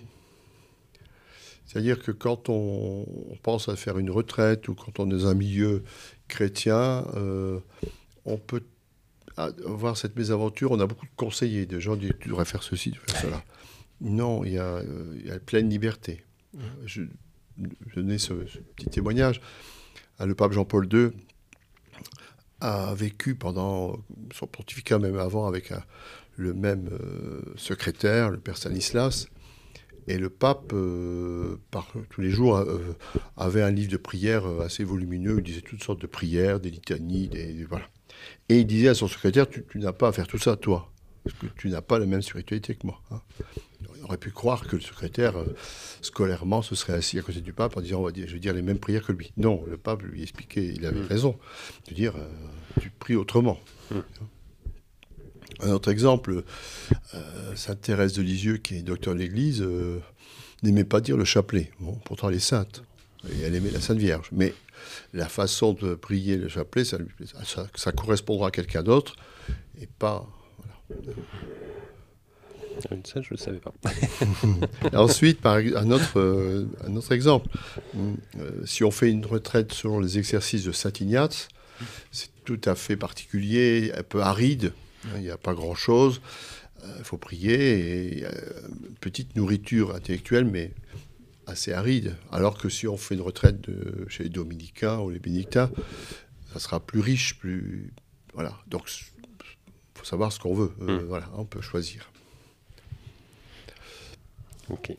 C'est-à-dire 1.66 2.02
que 2.02 2.12
quand 2.12 2.50
on, 2.50 3.06
pense 3.44 3.68
à 3.68 3.76
faire 3.76 3.98
une 3.98 4.10
retraite 4.10 4.68
ou 4.68 4.76
quand 4.76 5.00
on 5.00 5.08
est 5.10 5.14
dans 5.14 5.28
un 5.28 5.34
milieu 5.34 5.84
chrétien, 6.28 7.06
euh, 7.16 7.60
on 8.26 8.38
peut 8.38 8.64
avoir 9.38 9.98
cette 9.98 10.16
mésaventure. 10.16 10.72
On 10.72 10.80
a 10.80 10.88
beaucoup 10.88 11.06
de 11.06 11.12
conseillers, 11.16 11.66
de 11.66 11.80
gens 11.80 11.96
qui 11.96 12.02
disent 12.02 12.14
tu 12.20 12.30
devrais 12.30 12.46
faire 12.46 12.64
ceci, 12.64 12.92
tu 12.92 13.00
devrais 13.00 13.14
faire 13.14 13.22
cela. 13.22 13.44
Non, 14.02 14.44
il 14.44 14.54
y, 14.54 14.58
a, 14.58 14.76
euh, 14.76 15.16
il 15.20 15.28
y 15.28 15.32
a 15.32 15.40
pleine 15.40 15.70
liberté. 15.70 16.24
Je, 16.86 17.04
donnais 17.96 18.18
ce, 18.18 18.34
petit 18.34 18.88
témoignage. 18.90 19.42
Ah, 20.20 20.26
le 20.26 20.36
pape 20.36 20.52
Jean-Paul 20.52 20.88
II 20.92 21.10
a 22.60 22.94
vécu 22.96 23.36
pendant 23.36 23.98
son 24.34 24.48
pontificat, 24.48 25.00
même 25.00 25.18
avant, 25.18 25.48
avec 25.48 25.72
le 26.36 26.54
même 26.54 26.90
euh, 26.92 27.42
secrétaire, 27.56 28.30
le 28.30 28.40
père 28.40 28.58
Stanislas. 28.58 29.28
Et 30.10 30.18
le 30.18 30.30
pape, 30.30 30.72
euh, 30.74 31.58
tous 32.10 32.22
les 32.22 32.30
jours, 32.30 32.58
euh, 32.58 32.96
avait 33.36 33.62
un 33.62 33.72
livre 33.72 33.92
de 33.92 33.98
prières 33.98 34.46
assez 34.62 34.86
volumineux. 34.86 35.36
Il 35.40 35.44
disait 35.44 35.62
toutes 35.62 35.84
sortes 35.84 36.02
de 36.02 36.08
prières, 36.08 36.60
des 36.62 36.72
litanies, 36.72 37.28
des, 37.28 37.66
voilà. 37.66 37.86
Et 38.48 38.60
il 38.60 38.66
disait 38.66 38.88
à 38.88 38.94
son 38.94 39.08
secrétaire, 39.08 39.48
tu, 39.50 39.64
n'as 39.76 39.92
pas 39.92 40.08
à 40.08 40.12
faire 40.14 40.28
tout 40.28 40.38
ça, 40.38 40.56
toi, 40.56 40.92
parce 41.24 41.36
que 41.38 41.48
tu 41.58 41.68
n'as 41.70 41.82
pas 41.82 42.00
la 42.00 42.06
même 42.06 42.22
spiritualité 42.22 42.76
que 42.76 42.88
moi. 42.88 43.02
Hein 43.12 43.22
aurait 44.04 44.18
pu 44.18 44.32
croire 44.32 44.68
que 44.68 44.76
le 44.76 44.82
secrétaire, 44.82 45.38
euh, 45.38 45.56
scolairement, 46.02 46.62
se 46.62 46.76
serait 46.76 46.94
assis 46.94 47.20
à 47.20 47.22
côté 47.22 47.42
du 47.42 47.54
pape 47.54 47.78
en 47.78 47.82
disant, 47.82 48.00
on 48.00 48.06
va 48.06 48.12
dire, 48.12 48.28
je 48.28 48.34
vais 48.34 48.40
dire 48.40 48.54
les 48.54 48.62
mêmes 48.62 48.80
prières 48.80 49.06
que 49.06 49.12
lui. 49.12 49.32
Non, 49.38 49.64
le 49.68 49.78
pape 49.78 50.04
lui 50.04 50.24
expliquait, 50.24 50.66
il 50.66 50.86
avait 50.86 51.02
mm. 51.02 51.08
raison, 51.08 51.38
de 51.90 51.94
dire, 51.94 52.16
euh, 52.16 52.28
tu 52.80 52.90
pries 52.90 53.16
autrement. 53.16 53.60
Mm. 53.92 54.00
Un 55.62 55.72
autre 55.72 55.90
exemple, 55.90 56.44
Sainte 57.56 57.82
Thérèse 57.82 58.14
de 58.14 58.22
Lisieux, 58.22 58.58
qui 58.58 58.76
est 58.76 58.82
docteur 58.84 59.16
de 59.16 59.20
l'Église, 59.20 59.66
n'aimait 60.62 60.84
pas 60.84 61.02
dire 61.02 61.18
le 61.18 61.26
chapelet. 61.26 61.72
Bon, 61.80 61.94
pourtant, 62.06 62.30
elle 62.30 62.36
est 62.36 62.40
sainte. 62.40 62.84
Et 63.28 63.42
elle 63.42 63.56
aimait 63.56 63.72
la 63.72 63.82
Sainte 63.82 63.98
Vierge. 63.98 64.30
Mais 64.32 64.54
la 65.14 65.28
façon 65.28 65.74
de 65.74 65.96
prier 65.96 66.38
le 66.38 66.48
chapelet, 66.48 66.86
ça, 66.86 67.00
ça, 67.76 67.92
correspondra 67.92 68.50
à 68.50 68.52
quelqu'un 68.52 68.84
d'autre 68.84 69.16
et 69.82 69.88
pas. 69.88 70.28
Ça, 72.82 73.22
je 73.22 73.28
ne 73.28 73.30
le 73.32 73.38
savais 73.38 73.60
pas. 73.60 73.74
Ensuite, 74.98 75.42
par, 75.42 75.56
un, 75.56 75.92
autre, 75.92 76.20
euh, 76.20 76.68
un 76.86 76.96
autre 76.96 77.12
exemple. 77.12 77.48
Euh, 77.96 78.66
si 78.66 78.84
on 78.84 78.92
fait 78.92 79.10
une 79.10 79.26
retraite 79.26 79.74
selon 79.74 80.00
les 80.00 80.18
exercices 80.18 80.64
de 80.64 80.72
Saint-Ignace, 80.72 81.48
c'est 82.12 82.30
tout 82.46 82.62
à 82.66 82.76
fait 82.76 82.96
particulier, 82.96 83.92
un 83.96 84.04
peu 84.04 84.22
aride. 84.22 84.74
Il 85.16 85.22
n'y 85.22 85.30
a 85.30 85.38
pas 85.38 85.54
grand-chose. 85.54 86.22
Il 86.84 86.90
euh, 86.90 87.04
faut 87.04 87.18
prier 87.18 88.20
et 88.20 88.24
une 88.24 88.96
petite 89.00 89.36
nourriture 89.36 89.96
intellectuelle, 89.96 90.46
mais 90.46 90.72
assez 91.46 91.74
aride. 91.74 92.16
Alors 92.32 92.58
que 92.58 92.70
si 92.70 92.88
on 92.88 92.98
fait 92.98 93.16
une 93.16 93.22
retraite 93.22 93.62
de, 93.62 94.06
chez 94.10 94.24
les 94.24 94.30
dominicains 94.30 95.00
ou 95.00 95.10
les 95.10 95.20
bénédictins, 95.20 95.72
ça 96.54 96.60
sera 96.60 96.80
plus 96.80 97.00
riche, 97.00 97.40
plus. 97.40 97.94
Voilà. 98.34 98.58
Donc, 98.68 98.84
il 98.90 100.00
faut 100.00 100.06
savoir 100.06 100.32
ce 100.32 100.40
qu'on 100.40 100.54
veut. 100.54 100.72
Hmm. 100.80 101.06
Voilà, 101.08 101.30
on 101.36 101.46
peut 101.46 101.62
choisir. 101.62 102.12
Ok. 104.70 104.92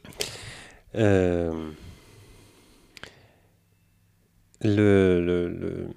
Euh, 0.94 1.70
le, 4.62 5.20
le, 5.20 5.90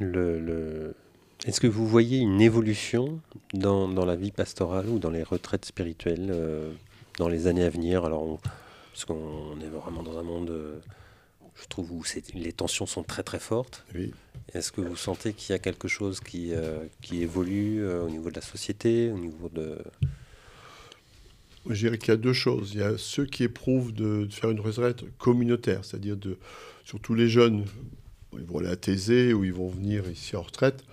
le, 0.00 0.94
Est-ce 1.46 1.60
que 1.60 1.66
vous 1.66 1.86
voyez 1.86 2.18
une 2.18 2.40
évolution 2.40 3.20
dans, 3.54 3.88
dans, 3.88 4.04
la 4.04 4.16
vie 4.16 4.32
pastorale 4.32 4.88
ou 4.88 4.98
dans 4.98 5.10
les 5.10 5.22
retraites 5.22 5.64
spirituelles 5.64 6.30
euh, 6.30 6.72
dans 7.18 7.28
les 7.28 7.46
années 7.46 7.64
à 7.64 7.70
venir? 7.70 8.04
Alors, 8.04 8.38
parce 8.92 9.06
qu'on 9.06 9.58
est 9.60 9.68
vraiment 9.68 10.02
dans 10.02 10.18
un 10.18 10.22
monde, 10.22 10.50
euh, 10.50 10.78
je 11.54 11.66
trouve, 11.68 11.90
où 11.92 12.04
les 12.34 12.52
tensions 12.52 12.86
sont 12.86 13.02
très 13.02 13.22
très 13.22 13.40
fortes. 13.40 13.84
Oui. 13.94 14.12
Est-ce 14.52 14.70
que 14.72 14.82
vous 14.82 14.96
sentez 14.96 15.32
qu'il 15.32 15.52
y 15.52 15.56
a 15.56 15.58
quelque 15.58 15.88
chose 15.88 16.20
qui, 16.20 16.52
qui 17.00 17.22
évolue 17.22 17.86
au 17.86 18.10
niveau 18.10 18.28
de 18.28 18.34
la 18.34 18.42
société, 18.42 19.10
au 19.10 19.18
niveau 19.18 19.48
de... 19.48 19.78
Je 21.68 21.74
dirais 21.74 21.98
qu'il 21.98 22.08
y 22.08 22.12
a 22.12 22.16
deux 22.16 22.32
choses. 22.32 22.72
Il 22.74 22.80
y 22.80 22.82
a 22.82 22.98
ceux 22.98 23.24
qui 23.24 23.44
éprouvent 23.44 23.92
de, 23.92 24.26
faire 24.30 24.50
une 24.50 24.60
retraite 24.60 25.04
communautaire, 25.18 25.84
c'est-à-dire 25.84 26.16
de, 26.16 26.38
surtout 26.84 27.14
les 27.14 27.28
jeunes, 27.28 27.64
ils 28.32 28.44
vont 28.44 28.58
aller 28.58 28.68
à 28.68 28.76
Thésée 28.76 29.32
ou 29.32 29.44
ils 29.44 29.52
vont 29.52 29.68
venir 29.68 30.08
ici 30.10 30.36
en 30.36 30.42
retraite, 30.42 30.84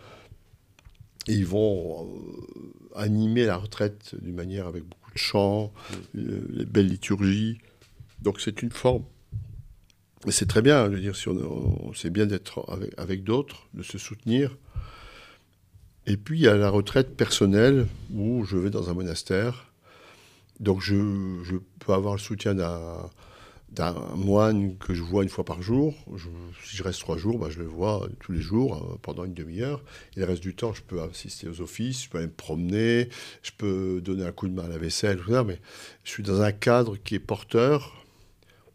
et 1.28 1.34
ils 1.34 1.46
vont 1.46 2.06
euh, 2.06 3.00
animer 3.00 3.46
la 3.46 3.58
retraite 3.58 4.16
d'une 4.22 4.36
manière 4.36 4.68
avec 4.68 4.84
beaucoup 4.84 5.12
de 5.12 5.18
chants, 5.18 5.74
mm. 6.14 6.20
euh, 6.20 6.48
les 6.50 6.66
belles 6.66 6.88
liturgies. 6.88 7.60
Donc 8.22 8.40
c'est 8.40 8.62
une 8.62 8.72
forme. 8.72 9.04
C'est 10.28 10.48
très 10.48 10.62
bien, 10.62 10.86
je 10.86 10.96
veux 10.96 11.00
dire, 11.00 11.16
si 11.16 11.30
on, 11.30 11.94
c'est 11.94 12.10
bien 12.10 12.26
d'être 12.26 12.70
avec, 12.70 12.94
avec 12.98 13.24
d'autres, 13.24 13.70
de 13.74 13.84
se 13.84 13.98
soutenir. 13.98 14.58
Et 16.06 16.18
puis 16.18 16.40
il 16.40 16.42
y 16.42 16.48
a 16.48 16.58
la 16.58 16.70
retraite 16.70 17.16
personnelle 17.16 17.88
où 18.14 18.44
je 18.44 18.58
vais 18.58 18.70
dans 18.70 18.90
un 18.90 18.94
monastère 18.94 19.69
donc 20.60 20.82
je, 20.82 21.58
peux 21.80 21.94
avoir 21.94 22.14
le 22.14 22.20
soutien 22.20 22.54
d'un 22.54 23.94
moine 24.16 24.78
que 24.78 24.94
je 24.94 25.02
vois 25.02 25.24
une 25.24 25.30
fois 25.30 25.46
par 25.46 25.62
jour. 25.62 25.96
si 26.64 26.76
je 26.76 26.84
reste 26.84 27.00
trois 27.00 27.18
jours, 27.18 27.40
bah, 27.40 27.48
je 27.50 27.60
le 27.60 27.66
vois 27.66 28.08
tous 28.20 28.32
les 28.32 28.42
jours 28.42 28.76
euh, 28.76 28.98
pendant 29.02 29.26
une 29.26 29.34
demi-heure. 29.34 29.84
Et 30.18 30.20
le 30.20 30.26
reste 30.26 30.42
du 30.42 30.56
temps, 30.56 30.74
je 30.74 30.82
peux 30.82 31.02
assister 31.02 31.48
aux 31.48 31.62
offices, 31.62 32.04
je 32.04 32.10
peux 32.10 32.18
aller 32.18 32.28
me 32.28 32.34
promener, 32.34 33.10
je 33.42 33.52
peux 33.58 34.02
donner 34.02 34.26
un 34.26 34.32
coup 34.32 34.48
de 34.48 34.54
main 34.54 34.66
à 34.66 34.68
la 34.68 34.78
vaisselle, 34.78 35.20
tout 35.20 35.32
ça, 35.32 35.44
mais 35.44 35.60
je 36.04 36.12
suis 36.12 36.24
dans 36.24 36.42
un 36.42 36.52
cadre 36.52 36.98
qui 36.98 37.16
est 37.16 37.20
porteur 37.20 37.96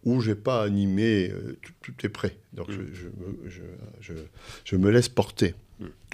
où 0.05 0.21
je 0.21 0.31
n'ai 0.31 0.37
pas 0.37 0.63
animé, 0.63 1.31
euh, 1.31 1.59
tout, 1.83 1.95
est 2.05 2.11
prêt. 2.11 2.37
Donc 2.53 2.69
mm. 2.69 2.87
je, 4.01 4.15
je, 4.65 4.77
me 4.77 4.91
laisse 4.91 5.09
porter. 5.09 5.55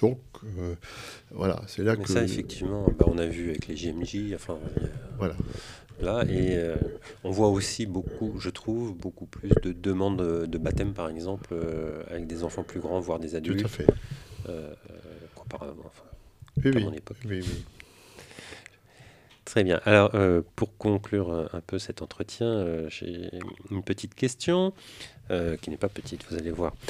Donc, 0.00 0.18
euh, 0.44 0.74
voilà, 1.30 1.60
c'est 1.66 1.82
là 1.82 1.94
Mais 1.96 2.04
que. 2.04 2.12
ça, 2.12 2.22
effectivement, 2.22 2.86
bah, 2.98 3.04
on 3.08 3.18
a 3.18 3.26
vu 3.26 3.50
avec 3.50 3.66
les 3.66 3.76
JMJ, 3.76 4.32
enfin. 4.34 4.58
Voilà. 5.18 5.34
Là, 6.00 6.24
et 6.24 6.56
euh, 6.56 6.76
on 7.24 7.30
voit 7.30 7.48
aussi 7.48 7.84
beaucoup, 7.84 8.40
je 8.40 8.48
trouve, 8.48 8.96
beaucoup 8.96 9.26
plus 9.26 9.50
de 9.62 9.72
demandes 9.72 10.46
de 10.46 10.58
baptême, 10.58 10.94
par 10.94 11.10
exemple, 11.10 11.50
euh, 11.52 12.02
avec 12.08 12.26
des 12.26 12.42
enfants 12.42 12.62
plus 12.62 12.80
grands, 12.80 13.00
voire 13.00 13.18
des 13.18 13.34
adultes. 13.34 13.60
Tout 13.60 13.66
à 13.66 13.68
fait. 13.68 13.86
comparément, 15.34 15.74
enfin, 15.84 16.04
oui, 16.64 16.70
oui. 16.74 16.86
Oui, 17.26 17.40
oui. 17.42 17.64
Très 19.44 19.62
bien. 19.62 19.80
Alors, 19.84 20.12
pour 20.56 20.74
conclure 20.78 21.50
un 21.52 21.60
peu 21.60 21.78
cet 21.78 22.00
entretien, 22.00 22.88
j'ai 22.88 23.30
une 23.70 23.82
petite 23.82 24.14
question. 24.14 24.72
Euh, 25.30 25.56
qui 25.56 25.70
n'est 25.70 25.76
pas 25.76 25.88
petite, 25.88 26.24
vous 26.28 26.36
allez 26.36 26.50
voir. 26.50 26.74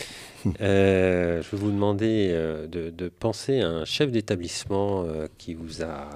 Euh, 0.62 1.42
je 1.42 1.50
vais 1.50 1.58
vous 1.58 1.70
demander 1.70 2.30
euh, 2.32 2.66
de, 2.66 3.08
penser 3.10 3.60
à 3.60 3.68
un 3.68 3.84
chef 3.84 4.10
d'établissement 4.10 5.04
qui 5.36 5.52
vous 5.52 5.82
a 5.82 6.08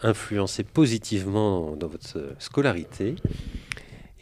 influencé 0.00 0.64
positivement 0.64 1.76
dans 1.76 1.88
votre 1.88 2.34
scolarité, 2.38 3.14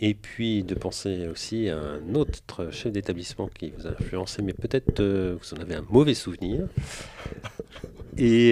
et 0.01 0.15
puis 0.15 0.65
de 0.65 0.75
penser 0.75 1.29
aussi 1.29 1.69
à 1.69 1.79
un 1.79 2.17
autre 2.17 2.73
chef 2.73 2.91
d'établissement 2.91 3.49
qui 3.57 3.71
vous 3.71 3.87
a 3.87 3.91
influencé, 3.91 4.43
mais 4.43 4.53
peut-être 4.53 5.01
vous 5.01 5.55
en 5.55 5.61
avez 5.61 5.77
un 5.77 5.87
mauvais 5.89 6.15
souvenir. 6.15 6.67
Et, 8.19 8.51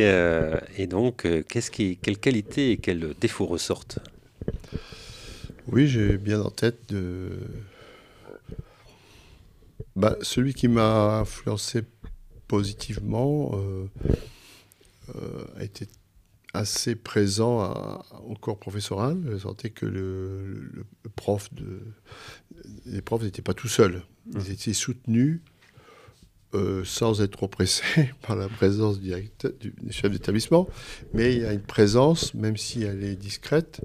et 0.79 0.87
donc, 0.87 1.27
qu'est-ce 1.49 1.73
qui, 1.73 1.99
quelles 1.99 2.19
qualités 2.19 2.71
et 2.71 2.77
quels 2.79 3.15
défauts 3.21 3.47
ressortent? 3.47 3.99
Oui, 5.67 5.89
j'ai 5.89 6.17
bien 6.17 6.41
en 6.41 6.51
tête 6.51 6.79
de 6.89 7.33
bah, 9.99 10.17
Celui 10.23 10.55
qui 10.55 10.69
m'a 10.69 11.19
influencé 11.19 11.83
positivement 12.47 13.51
euh, 13.55 13.87
euh, 15.17 15.45
a 15.57 15.65
été 15.65 15.89
assez 16.55 16.95
présent 16.95 18.01
au 18.27 18.35
corps 18.35 18.59
professoral. 18.59 19.19
Je 19.31 19.39
sentais 19.39 19.71
que 19.71 19.87
le, 19.87 20.87
prof 21.17 21.53
de, 21.53 21.81
les 22.87 23.03
profs 23.03 23.23
n'étaient 23.23 23.43
pas 23.43 23.55
tout 23.55 23.69
seuls. 23.69 24.03
Ils 24.33 24.39
mmh. 24.39 24.53
étaient 24.53 24.73
soutenus 24.73 25.41
euh, 26.55 26.85
sans 26.85 27.21
être 27.21 27.43
oppressés 27.43 28.11
par 28.27 28.37
la 28.37 28.49
présence 28.49 29.01
du, 29.01 29.13
du 29.61 29.93
chef 29.93 30.13
d'établissement, 30.13 30.69
mais 31.13 31.35
il 31.35 31.43
y 31.43 31.45
a 31.45 31.53
une 31.53 31.61
présence, 31.61 32.35
même 32.35 32.57
si 32.57 32.83
elle 32.85 33.03
est 33.03 33.17
discrète, 33.17 33.83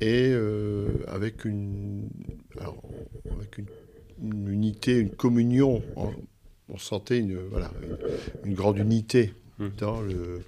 et 0.00 0.34
avec, 1.08 1.46
une, 1.46 2.08
avec 2.60 3.56
une 3.56 3.66
une 4.22 4.48
unité, 4.48 4.98
une 4.98 5.10
communion. 5.10 5.82
On, 6.68 6.78
sentait 6.78 7.18
une, 7.18 7.38
voilà, 7.48 7.70
une, 8.44 8.54
grande 8.54 8.78
unité 8.78 9.34
hmm. 9.58 9.68
dans 9.78 10.00
le, 10.00 10.42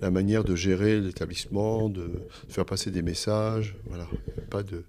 la 0.00 0.10
manière 0.10 0.44
de 0.44 0.54
gérer 0.54 1.00
l'établissement, 1.00 1.88
de 1.88 2.10
faire 2.48 2.66
passer 2.66 2.90
des 2.90 3.02
messages. 3.02 3.74
Voilà. 3.86 4.06
Pas 4.50 4.62
de, 4.62 4.84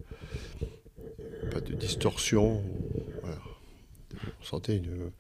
pas 1.52 1.62
de 1.62 1.74
distorsion. 1.74 2.62
Voilà. 3.22 3.40
On 4.42 4.44
sentait 4.44 4.78
une. 4.78 5.12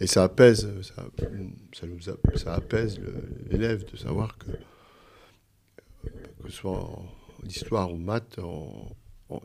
Et 0.00 0.06
ça 0.06 0.24
apaise, 0.24 0.68
ça, 0.82 1.06
ça, 1.74 1.86
nous 1.86 2.00
ça 2.36 2.54
apaise 2.54 2.98
l'élève 3.50 3.84
de 3.90 3.96
savoir 3.96 4.36
que, 4.38 4.50
que 6.42 6.48
ce 6.48 6.56
soit 6.56 6.78
en 6.78 7.06
histoire 7.46 7.92
ou 7.92 7.96
maths, 7.96 8.38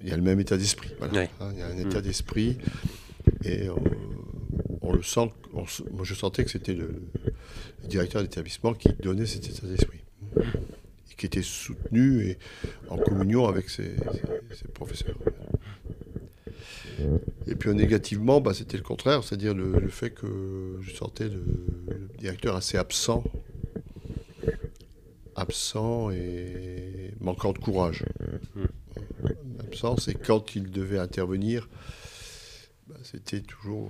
il 0.01 0.09
y 0.09 0.11
a 0.11 0.15
le 0.15 0.23
même 0.23 0.39
état 0.39 0.57
d'esprit. 0.57 0.89
Voilà. 0.99 1.27
Hein, 1.39 1.51
il 1.53 1.59
y 1.59 1.61
a 1.61 1.67
un 1.67 1.77
état 1.77 1.99
hmm. 1.99 2.03
d'esprit 2.03 2.57
et 3.45 3.69
on, 4.81 4.93
le 4.93 5.03
sent, 5.03 5.31
moi 5.53 6.03
je 6.03 6.13
sentais 6.13 6.43
que 6.43 6.51
c'était 6.51 6.73
le, 6.73 7.01
directeur 7.87 8.21
d'établissement 8.21 8.73
qui 8.73 8.89
donnait 8.93 9.25
cet 9.25 9.47
état 9.47 9.67
d'esprit. 9.67 9.99
Et 10.37 11.15
qui 11.15 11.25
était 11.25 11.43
soutenu 11.43 12.27
et 12.27 12.37
en 12.89 12.97
communion 12.97 13.47
avec 13.47 13.69
ses, 13.69 13.91
professeurs. 14.73 15.15
Et 17.47 17.55
puis 17.55 17.73
négativement, 17.73 18.41
bah, 18.41 18.53
c'était 18.53 18.77
le 18.77 18.83
contraire, 18.83 19.23
c'est-à-dire 19.23 19.53
le, 19.53 19.87
fait 19.89 20.09
que 20.09 20.77
je 20.81 20.95
sentais 20.95 21.29
le, 21.29 21.43
directeur 22.17 22.55
assez 22.55 22.77
absent, 22.77 23.23
absent 25.35 26.09
et 26.11 27.11
manquant 27.19 27.53
de 27.53 27.59
courage. 27.59 28.05
Absent, 29.59 29.97
c'est 29.97 30.15
quand 30.15 30.55
il 30.55 30.71
devait 30.71 30.99
intervenir, 30.99 31.69
c'était 33.05 33.41
toujours 33.41 33.87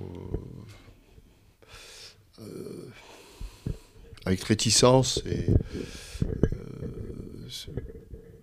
euh, 2.40 2.44
euh, 2.44 2.90
avec 4.26 4.44
réticence 4.44 5.24
et 5.26 5.46
euh, 6.24 6.28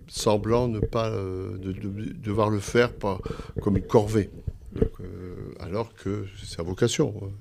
semblant 0.09 0.69
ne 0.69 0.81
pas 0.81 1.11
de, 1.11 1.73
devoir 1.73 2.49
le 2.49 2.59
faire 2.59 2.91
comme 3.61 3.77
une 3.77 3.87
corvée. 3.87 4.31
alors 5.61 5.95
que 5.95 6.27
c'est 6.39 6.57
sa 6.57 6.63
vocation, 6.63 7.33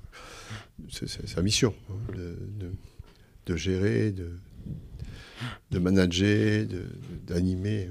c'est 0.90 1.08
sa 1.08 1.40
mission 1.40 1.74
hein, 1.90 2.14
de 3.46 3.56
gérer, 3.56 4.12
de, 4.12 4.30
de 5.70 5.78
manager, 5.78 6.66
d'animer. 7.26 7.88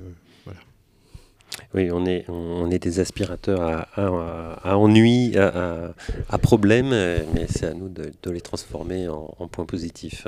Euh. 1.73 1.77
Oui, 1.77 1.89
on 1.91 2.05
est, 2.05 2.25
on 2.29 2.69
est 2.69 2.79
des 2.79 2.99
aspirateurs 2.99 3.61
à, 3.61 3.87
à, 3.95 4.77
ennui, 4.77 5.37
à, 5.37 5.93
à, 6.29 6.37
problèmes, 6.37 6.89
mais 6.89 7.47
c'est 7.47 7.67
à 7.67 7.73
nous 7.73 7.89
de, 7.89 8.29
les 8.29 8.41
transformer 8.41 9.07
en, 9.07 9.47
points 9.47 9.65
positifs. 9.65 10.27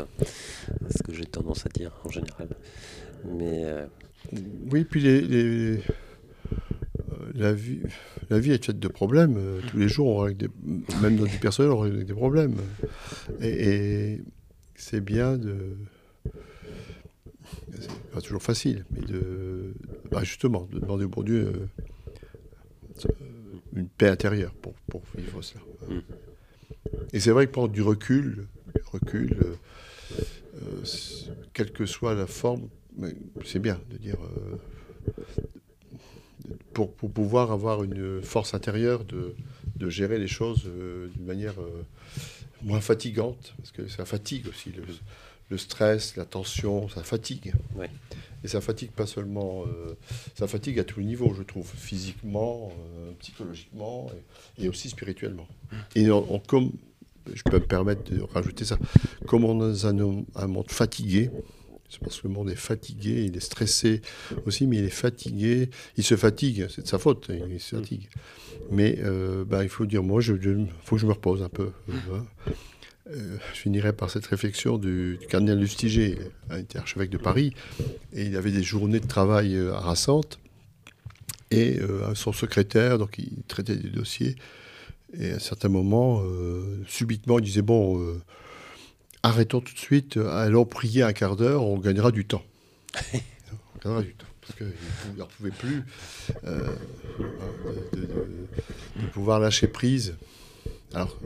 C'est 0.89 0.97
ce 0.97 1.03
que 1.03 1.13
j'ai 1.13 1.25
tendance 1.25 1.65
à 1.65 1.69
dire 1.69 1.91
en 2.06 2.10
général. 2.10 2.49
Mais, 3.25 3.63
euh, 3.65 3.86
Oui, 4.71 4.84
puis 4.84 5.01
les, 5.01 5.21
les, 5.21 5.79
la, 7.36 7.53
vie, 7.53 7.82
la 8.29 8.39
vie 8.39 8.51
est 8.51 8.65
faite 8.65 8.79
de 8.79 8.88
problèmes. 8.88 9.38
Tous 9.69 9.77
les 9.77 9.88
jours, 9.88 10.08
on 10.08 10.17
règle 10.19 10.47
des, 10.47 10.49
même 11.01 11.17
dans 11.17 11.25
du 11.25 11.38
personnel, 11.38 11.71
on 11.71 11.79
règle 11.79 12.06
des 12.06 12.13
problèmes. 12.13 12.56
Et, 13.41 14.21
c'est 14.75 15.01
bien 15.01 15.38
de 15.38 15.77
pas 18.12 18.21
toujours 18.21 18.41
facile, 18.43 18.86
mais 18.91 19.01
de, 19.01 19.73
bah, 20.13 20.23
justement, 20.23 20.67
de 20.71 20.80
demander 20.80 21.06
au 21.06 21.10
bon 21.10 21.23
Dieu 21.23 21.67
euh, 23.06 23.10
une 23.76 23.88
paix 23.88 24.08
intérieure 24.08 24.54
pour, 24.54 24.73
pour 24.88 25.02
vivre 25.17 25.41
cela. 25.41 25.62
Mm. 25.89 25.99
Et 27.13 27.19
c'est 27.19 27.32
vrai 27.32 27.47
que 27.47 27.52
prendre 27.52 27.73
du 27.73 27.82
recul, 27.82 28.45
du 28.76 28.82
recul, 28.91 29.36
euh, 29.43 29.56
euh, 30.62 30.84
quelle 31.54 31.71
que 31.71 31.88
soit 31.88 32.13
la 32.13 32.28
forme, 32.28 32.69
c'est 33.43 33.60
bien 33.60 33.80
de 33.89 33.97
dire. 33.97 34.17
Pour, 36.73 36.93
pour, 36.93 37.12
pouvoir 37.12 37.52
avoir 37.52 37.84
une 37.84 38.21
force 38.21 38.54
intérieure 38.54 39.06
de, 39.06 39.36
de 39.76 39.89
gérer 39.89 40.19
les 40.19 40.28
choses 40.28 40.69
d'une 41.15 41.26
manière 41.26 41.56
moins 42.62 42.82
fatigante, 42.82 43.54
parce 43.58 43.71
que 43.71 43.88
ça 43.88 44.06
fatigue 44.06 44.47
aussi. 44.47 44.71
Le, 44.71 44.84
le 45.54 45.58
stress, 45.60 46.16
la 46.16 46.26
tension, 46.26 46.89
ça 46.89 47.04
fatigue. 47.04 47.54
Et 48.44 48.48
ça 48.48 48.60
fatigue 48.60 48.92
pas 48.92 49.06
seulement, 49.06 49.66
euh, 49.68 49.96
ça 50.36 50.48
fatigue 50.48 50.80
à 50.80 50.84
tous 50.84 51.00
les 51.00 51.06
niveaux, 51.06 51.34
je 51.34 51.44
trouve, 51.44 51.70
physiquement, 51.76 52.74
euh, 52.74 53.12
psychologiquement 53.20 54.12
et, 54.58 54.68
aussi 54.68 54.89
spirituellement. 54.89 55.48
Et 55.96 56.10
on, 56.12 56.39
comme, 56.39 56.72
je 57.32 57.44
peux 57.44 57.60
me 57.60 57.66
permettre 57.66 58.12
de 58.12 58.22
rajouter 58.22 58.66
ça, 58.66 58.78
comme 59.28 59.46
on 59.46 59.74
est 59.74 59.86
un, 59.86 60.24
un 60.36 60.48
monde 60.48 60.72
fatigué, 60.72 61.30
c'est 61.88 62.00
parce 62.00 62.20
que 62.20 62.28
le 62.28 62.34
monde 62.34 62.50
est 62.50 62.56
fatigué, 62.56 63.26
il 63.26 63.38
est 63.38 63.46
stressé 63.52 64.02
aussi, 64.48 64.66
mais 64.66 64.78
il 64.78 64.86
est 64.86 64.89
fatigué, 64.89 65.70
il 65.96 66.04
se 66.04 66.16
fatigue, 66.16 66.66
c'est 66.70 66.82
de 66.82 66.88
sa 66.88 66.98
faute, 66.98 67.30
il 67.30 67.60
se 67.60 67.76
fatigue. 67.76 68.10
Mais 68.72 68.98
euh, 69.04 69.46
bah, 69.46 69.63
il 69.63 69.70
faut 69.70 69.86
dire, 69.86 70.02
moi, 70.02 70.22
il 70.22 70.68
faut 70.84 70.96
que 70.96 71.02
je 71.02 71.06
me 71.06 71.13
repose 71.13 71.44
un 71.44 71.50
peu. 71.50 71.70
Hein. 71.92 72.26
Euh, 73.12 73.38
je 73.54 73.60
finirai 73.60 73.92
par 73.92 74.10
cette 74.10 74.26
réflexion 74.26 74.78
du, 74.78 75.20
cardinal 75.28 75.60
Lustiger, 75.60 76.18
un 76.50 76.63
archevêque 76.76 77.10
de 77.10 77.18
Paris, 77.18 77.54
et 78.13 78.28
il 78.28 78.38
avait 78.38 78.52
des 78.52 78.63
journées 78.63 79.02
de 79.02 79.08
travail 79.08 79.56
euh, 79.56 79.74
harassantes, 79.74 80.39
et 81.52 81.82
euh, 81.82 82.16
son 82.16 82.32
secrétaire, 82.32 82.98
donc 82.98 83.18
il 83.18 83.44
traitait 83.48 83.76
des 83.76 83.89
dossiers, 83.89 84.38
et 85.20 85.32
à 85.32 85.36
un 85.36 85.39
certain 85.39 85.68
moment, 85.68 86.24
subitement, 86.88 87.38
il 87.38 87.46
disait, 87.46 87.62
bon, 87.62 88.20
arrêtons 89.22 89.62
tout 89.62 89.74
de 89.74 89.80
suite, 89.80 90.18
allons 90.18 90.66
prier 90.66 91.04
un 91.04 91.13
quart 91.13 91.36
d'heure, 91.36 91.63
on 91.63 91.78
gagnera 91.78 92.12
du 92.12 92.26
temps. 92.26 92.42
on 93.13 93.20
gagnera 93.84 94.02
du 94.02 94.16
temps 94.16 94.26
parce 94.42 94.58
qu'il 94.58 94.74
ne 95.16 95.24
pouvait 95.24 95.52
plus 95.52 95.84
de, 96.44 96.66
pouvoir 99.12 99.39
lâcher 99.39 99.68
prise 99.68 100.16
alors, 100.93 101.17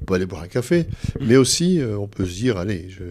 on 0.00 0.04
peut 0.04 0.14
aller 0.14 0.26
boire 0.26 0.42
un 0.42 0.48
café, 0.48 0.86
mais 1.20 1.36
aussi, 1.36 1.80
euh, 1.80 1.98
on 1.98 2.06
peut 2.06 2.24
se 2.24 2.34
dire, 2.34 2.58
allez, 2.58 2.88
je, 2.88 3.04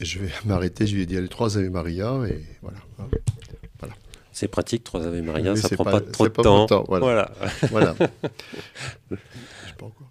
je 0.00 0.18
vais 0.18 0.30
m'arrêter, 0.46 0.86
je 0.86 0.96
vais 0.96 1.06
dire 1.06 1.20
les 1.20 1.28
trois 1.28 1.58
Ave 1.58 1.70
Maria, 1.70 2.22
et 2.28 2.42
voilà. 2.62 2.78
voilà. 3.78 3.94
C'est 4.32 4.48
pratique, 4.48 4.82
trois 4.84 5.06
Ave 5.06 5.22
Maria, 5.22 5.54
ça 5.56 5.68
ne 5.70 5.74
prend 5.74 5.84
pas, 5.84 6.00
trop 6.00 6.28
de 6.28 6.32
temps. 6.32 6.84
voilà. 6.88 7.30
voilà. 7.70 7.94
pas 7.98 8.06
encore. 9.80 10.10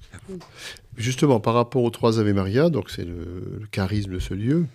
Justement, 0.95 1.39
par 1.39 1.55
rapport 1.55 1.83
aux 1.83 1.89
trois 1.89 2.19
Ave 2.19 2.31
Maria, 2.33 2.69
donc 2.69 2.91
c'est 2.91 3.05
le, 3.05 3.63
charisme 3.71 4.13
de 4.13 4.19
ce 4.19 4.35
lieu, 4.35 4.67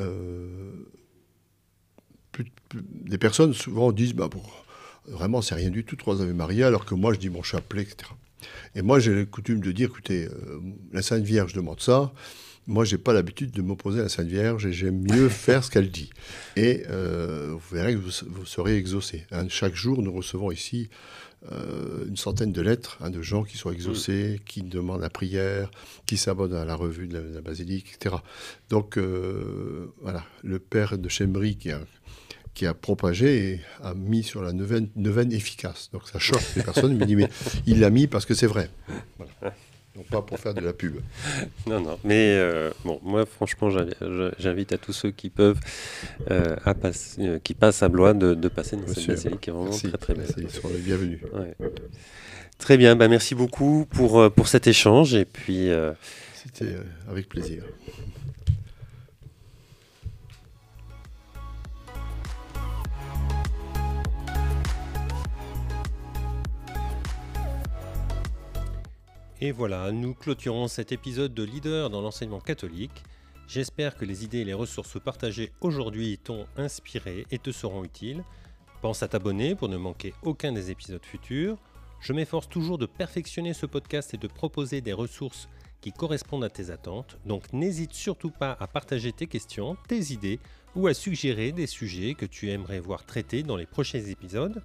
euh, 0.00 0.72
des 2.72 3.18
personnes 3.18 3.54
souvent 3.54 3.92
disent, 3.92 4.12
bah, 4.12 4.28
bon, 4.30 4.42
vraiment, 5.06 5.40
c'est 5.40 5.54
rien 5.54 5.70
du 5.70 5.84
tout, 5.84 5.96
trois 5.96 6.20
Ave 6.20 6.34
Maria, 6.34 6.66
alors 6.66 6.84
que 6.84 6.94
moi, 6.94 7.14
je 7.14 7.18
dis 7.18 7.30
mon 7.30 7.42
chapelet, 7.42 7.82
etc. 7.82 8.10
Et 8.74 8.82
moi, 8.82 8.98
j'ai 8.98 9.14
la 9.14 9.24
coutume 9.24 9.60
de 9.60 9.72
dire, 9.72 9.88
écoutez, 9.88 10.26
euh, 10.26 10.60
la 10.92 11.02
Sainte 11.02 11.24
Vierge 11.24 11.52
demande 11.52 11.80
ça. 11.80 12.12
Moi, 12.66 12.84
j'ai 12.84 12.98
pas 12.98 13.12
l'habitude 13.12 13.50
de 13.50 13.62
m'opposer 13.62 14.00
à 14.00 14.04
la 14.04 14.08
Sainte 14.08 14.28
Vierge 14.28 14.66
et 14.66 14.72
j'aime 14.72 15.00
mieux 15.00 15.28
faire 15.30 15.64
ce 15.64 15.70
qu'elle 15.70 15.90
dit. 15.90 16.10
Et 16.56 16.84
euh, 16.90 17.50
vous 17.52 17.76
verrez 17.76 17.94
que 17.94 17.98
vous, 17.98 18.46
serez 18.46 18.76
exaucé. 18.76 19.26
Hein, 19.32 19.46
chaque 19.48 19.74
jour, 19.74 20.02
nous 20.02 20.12
recevons 20.12 20.50
ici 20.50 20.88
euh, 21.52 22.06
une 22.08 22.16
centaine 22.16 22.52
de 22.52 22.62
lettres 22.62 22.96
hein, 23.02 23.10
de 23.10 23.20
gens 23.20 23.44
qui 23.44 23.58
sont 23.58 23.70
exaucés, 23.70 24.40
qui 24.46 24.62
demandent 24.62 25.02
la 25.02 25.10
prière, 25.10 25.70
qui 26.06 26.16
s'abonnent 26.16 26.54
à 26.54 26.64
la 26.64 26.74
revue 26.74 27.06
de 27.06 27.18
la, 27.18 27.40
basilique, 27.42 27.94
etc. 27.94 28.16
Donc, 28.70 28.98
voilà, 30.00 30.24
le 30.42 30.58
père 30.58 30.96
de 30.96 31.08
Chembry, 31.08 31.56
qui 31.56 31.70
a 31.70 31.80
qui 32.54 32.66
a 32.66 32.74
propagé 32.74 33.50
et 33.50 33.60
a 33.82 33.94
mis 33.94 34.22
sur 34.22 34.42
la 34.42 34.52
neuvaine, 34.52 34.88
neuvaine 34.96 35.32
efficace. 35.32 35.90
Donc 35.92 36.08
ça 36.08 36.18
choque 36.18 36.42
les 36.56 36.62
personnes, 36.62 36.96
mais, 36.96 37.06
mais 37.06 37.28
il 37.66 37.80
l'a 37.80 37.90
mis 37.90 38.06
parce 38.06 38.24
que 38.24 38.34
c'est 38.34 38.46
vrai. 38.46 38.70
Non 39.96 40.02
pas 40.02 40.22
pour 40.22 40.38
faire 40.38 40.54
de 40.54 40.60
la 40.60 40.72
pub. 40.72 40.96
Non, 41.68 41.80
non. 41.80 41.98
Mais 42.02 42.36
euh, 42.36 42.70
bon, 42.84 42.98
moi, 43.04 43.24
franchement, 43.26 43.70
j'invite 44.38 44.72
à 44.72 44.78
tous 44.78 44.92
ceux 44.92 45.12
qui 45.12 45.30
peuvent, 45.30 45.60
euh, 46.32 46.56
à 46.64 46.74
euh, 47.20 47.38
qui 47.38 47.54
passent 47.54 47.82
à 47.82 47.88
Blois, 47.88 48.12
de, 48.12 48.48
passer 48.48 48.76
dans 48.76 48.88
cette 48.88 49.06
basilique 49.06 49.40
qui 49.40 49.50
est 49.50 49.52
vraiment 49.52 49.70
très, 49.70 49.92
très 49.92 50.14
belle. 50.14 50.26
Ils 50.36 50.50
sont 50.50 50.68
les 50.68 50.80
bienvenus. 50.80 51.20
Très 52.58 52.76
bien. 52.76 52.96
Bah, 52.96 53.06
merci 53.06 53.36
beaucoup 53.36 53.86
pour, 53.88 54.32
pour 54.32 54.48
cet 54.48 54.66
échange. 54.66 55.14
Et 55.14 55.24
puis. 55.24 55.68
C'était 56.34 56.76
avec 57.08 57.28
plaisir. 57.28 57.62
Et 69.44 69.52
voilà, 69.52 69.92
nous 69.92 70.14
clôturons 70.14 70.68
cet 70.68 70.90
épisode 70.90 71.34
de 71.34 71.42
Leader 71.42 71.90
dans 71.90 72.00
l'enseignement 72.00 72.40
catholique. 72.40 73.04
J'espère 73.46 73.94
que 73.94 74.06
les 74.06 74.24
idées 74.24 74.38
et 74.38 74.44
les 74.46 74.54
ressources 74.54 74.98
partagées 74.98 75.52
aujourd'hui 75.60 76.16
t'ont 76.16 76.46
inspiré 76.56 77.26
et 77.30 77.38
te 77.38 77.52
seront 77.52 77.84
utiles. 77.84 78.24
Pense 78.80 79.02
à 79.02 79.08
t'abonner 79.08 79.54
pour 79.54 79.68
ne 79.68 79.76
manquer 79.76 80.14
aucun 80.22 80.52
des 80.52 80.70
épisodes 80.70 81.04
futurs. 81.04 81.58
Je 82.00 82.14
m'efforce 82.14 82.48
toujours 82.48 82.78
de 82.78 82.86
perfectionner 82.86 83.52
ce 83.52 83.66
podcast 83.66 84.14
et 84.14 84.16
de 84.16 84.28
proposer 84.28 84.80
des 84.80 84.94
ressources 84.94 85.50
qui 85.82 85.92
correspondent 85.92 86.44
à 86.44 86.48
tes 86.48 86.70
attentes, 86.70 87.18
donc 87.26 87.52
n'hésite 87.52 87.92
surtout 87.92 88.30
pas 88.30 88.56
à 88.58 88.66
partager 88.66 89.12
tes 89.12 89.26
questions, 89.26 89.76
tes 89.88 90.14
idées 90.14 90.40
ou 90.74 90.86
à 90.86 90.94
suggérer 90.94 91.52
des 91.52 91.66
sujets 91.66 92.14
que 92.14 92.24
tu 92.24 92.50
aimerais 92.50 92.80
voir 92.80 93.04
traités 93.04 93.42
dans 93.42 93.58
les 93.58 93.66
prochains 93.66 94.06
épisodes. 94.06 94.62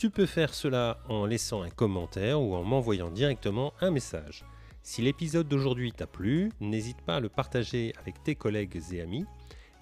Tu 0.00 0.08
peux 0.08 0.24
faire 0.24 0.54
cela 0.54 0.96
en 1.10 1.26
laissant 1.26 1.60
un 1.60 1.68
commentaire 1.68 2.40
ou 2.40 2.54
en 2.54 2.64
m'envoyant 2.64 3.10
directement 3.10 3.74
un 3.82 3.90
message. 3.90 4.46
Si 4.82 5.02
l'épisode 5.02 5.46
d'aujourd'hui 5.46 5.92
t'a 5.92 6.06
plu, 6.06 6.50
n'hésite 6.58 7.02
pas 7.02 7.16
à 7.16 7.20
le 7.20 7.28
partager 7.28 7.92
avec 8.00 8.22
tes 8.22 8.34
collègues 8.34 8.80
et 8.92 9.02
amis. 9.02 9.26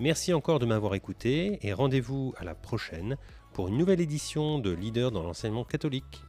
Merci 0.01 0.35
encore 0.35 0.59
de 0.59 0.67
m'avoir 0.67 0.97
écouté 0.97 1.61
et 1.63 1.73
rendez-vous 1.73 2.35
à 2.37 2.43
la 2.43 2.57
prochaine 2.57 3.17
pour 3.53 3.69
une 3.69 3.79
nouvelle 3.79 4.01
édition 4.01 4.59
de 4.59 4.73
Leader 4.73 5.13
dans 5.13 5.23
l'enseignement 5.23 5.63
catholique. 5.63 6.25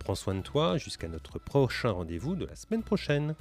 Prends 0.00 0.16
soin 0.16 0.34
de 0.34 0.40
toi 0.40 0.76
jusqu'à 0.76 1.06
notre 1.06 1.38
prochain 1.38 1.92
rendez-vous 1.92 2.34
de 2.34 2.44
la 2.44 2.56
semaine 2.56 2.82
prochaine. 2.82 3.36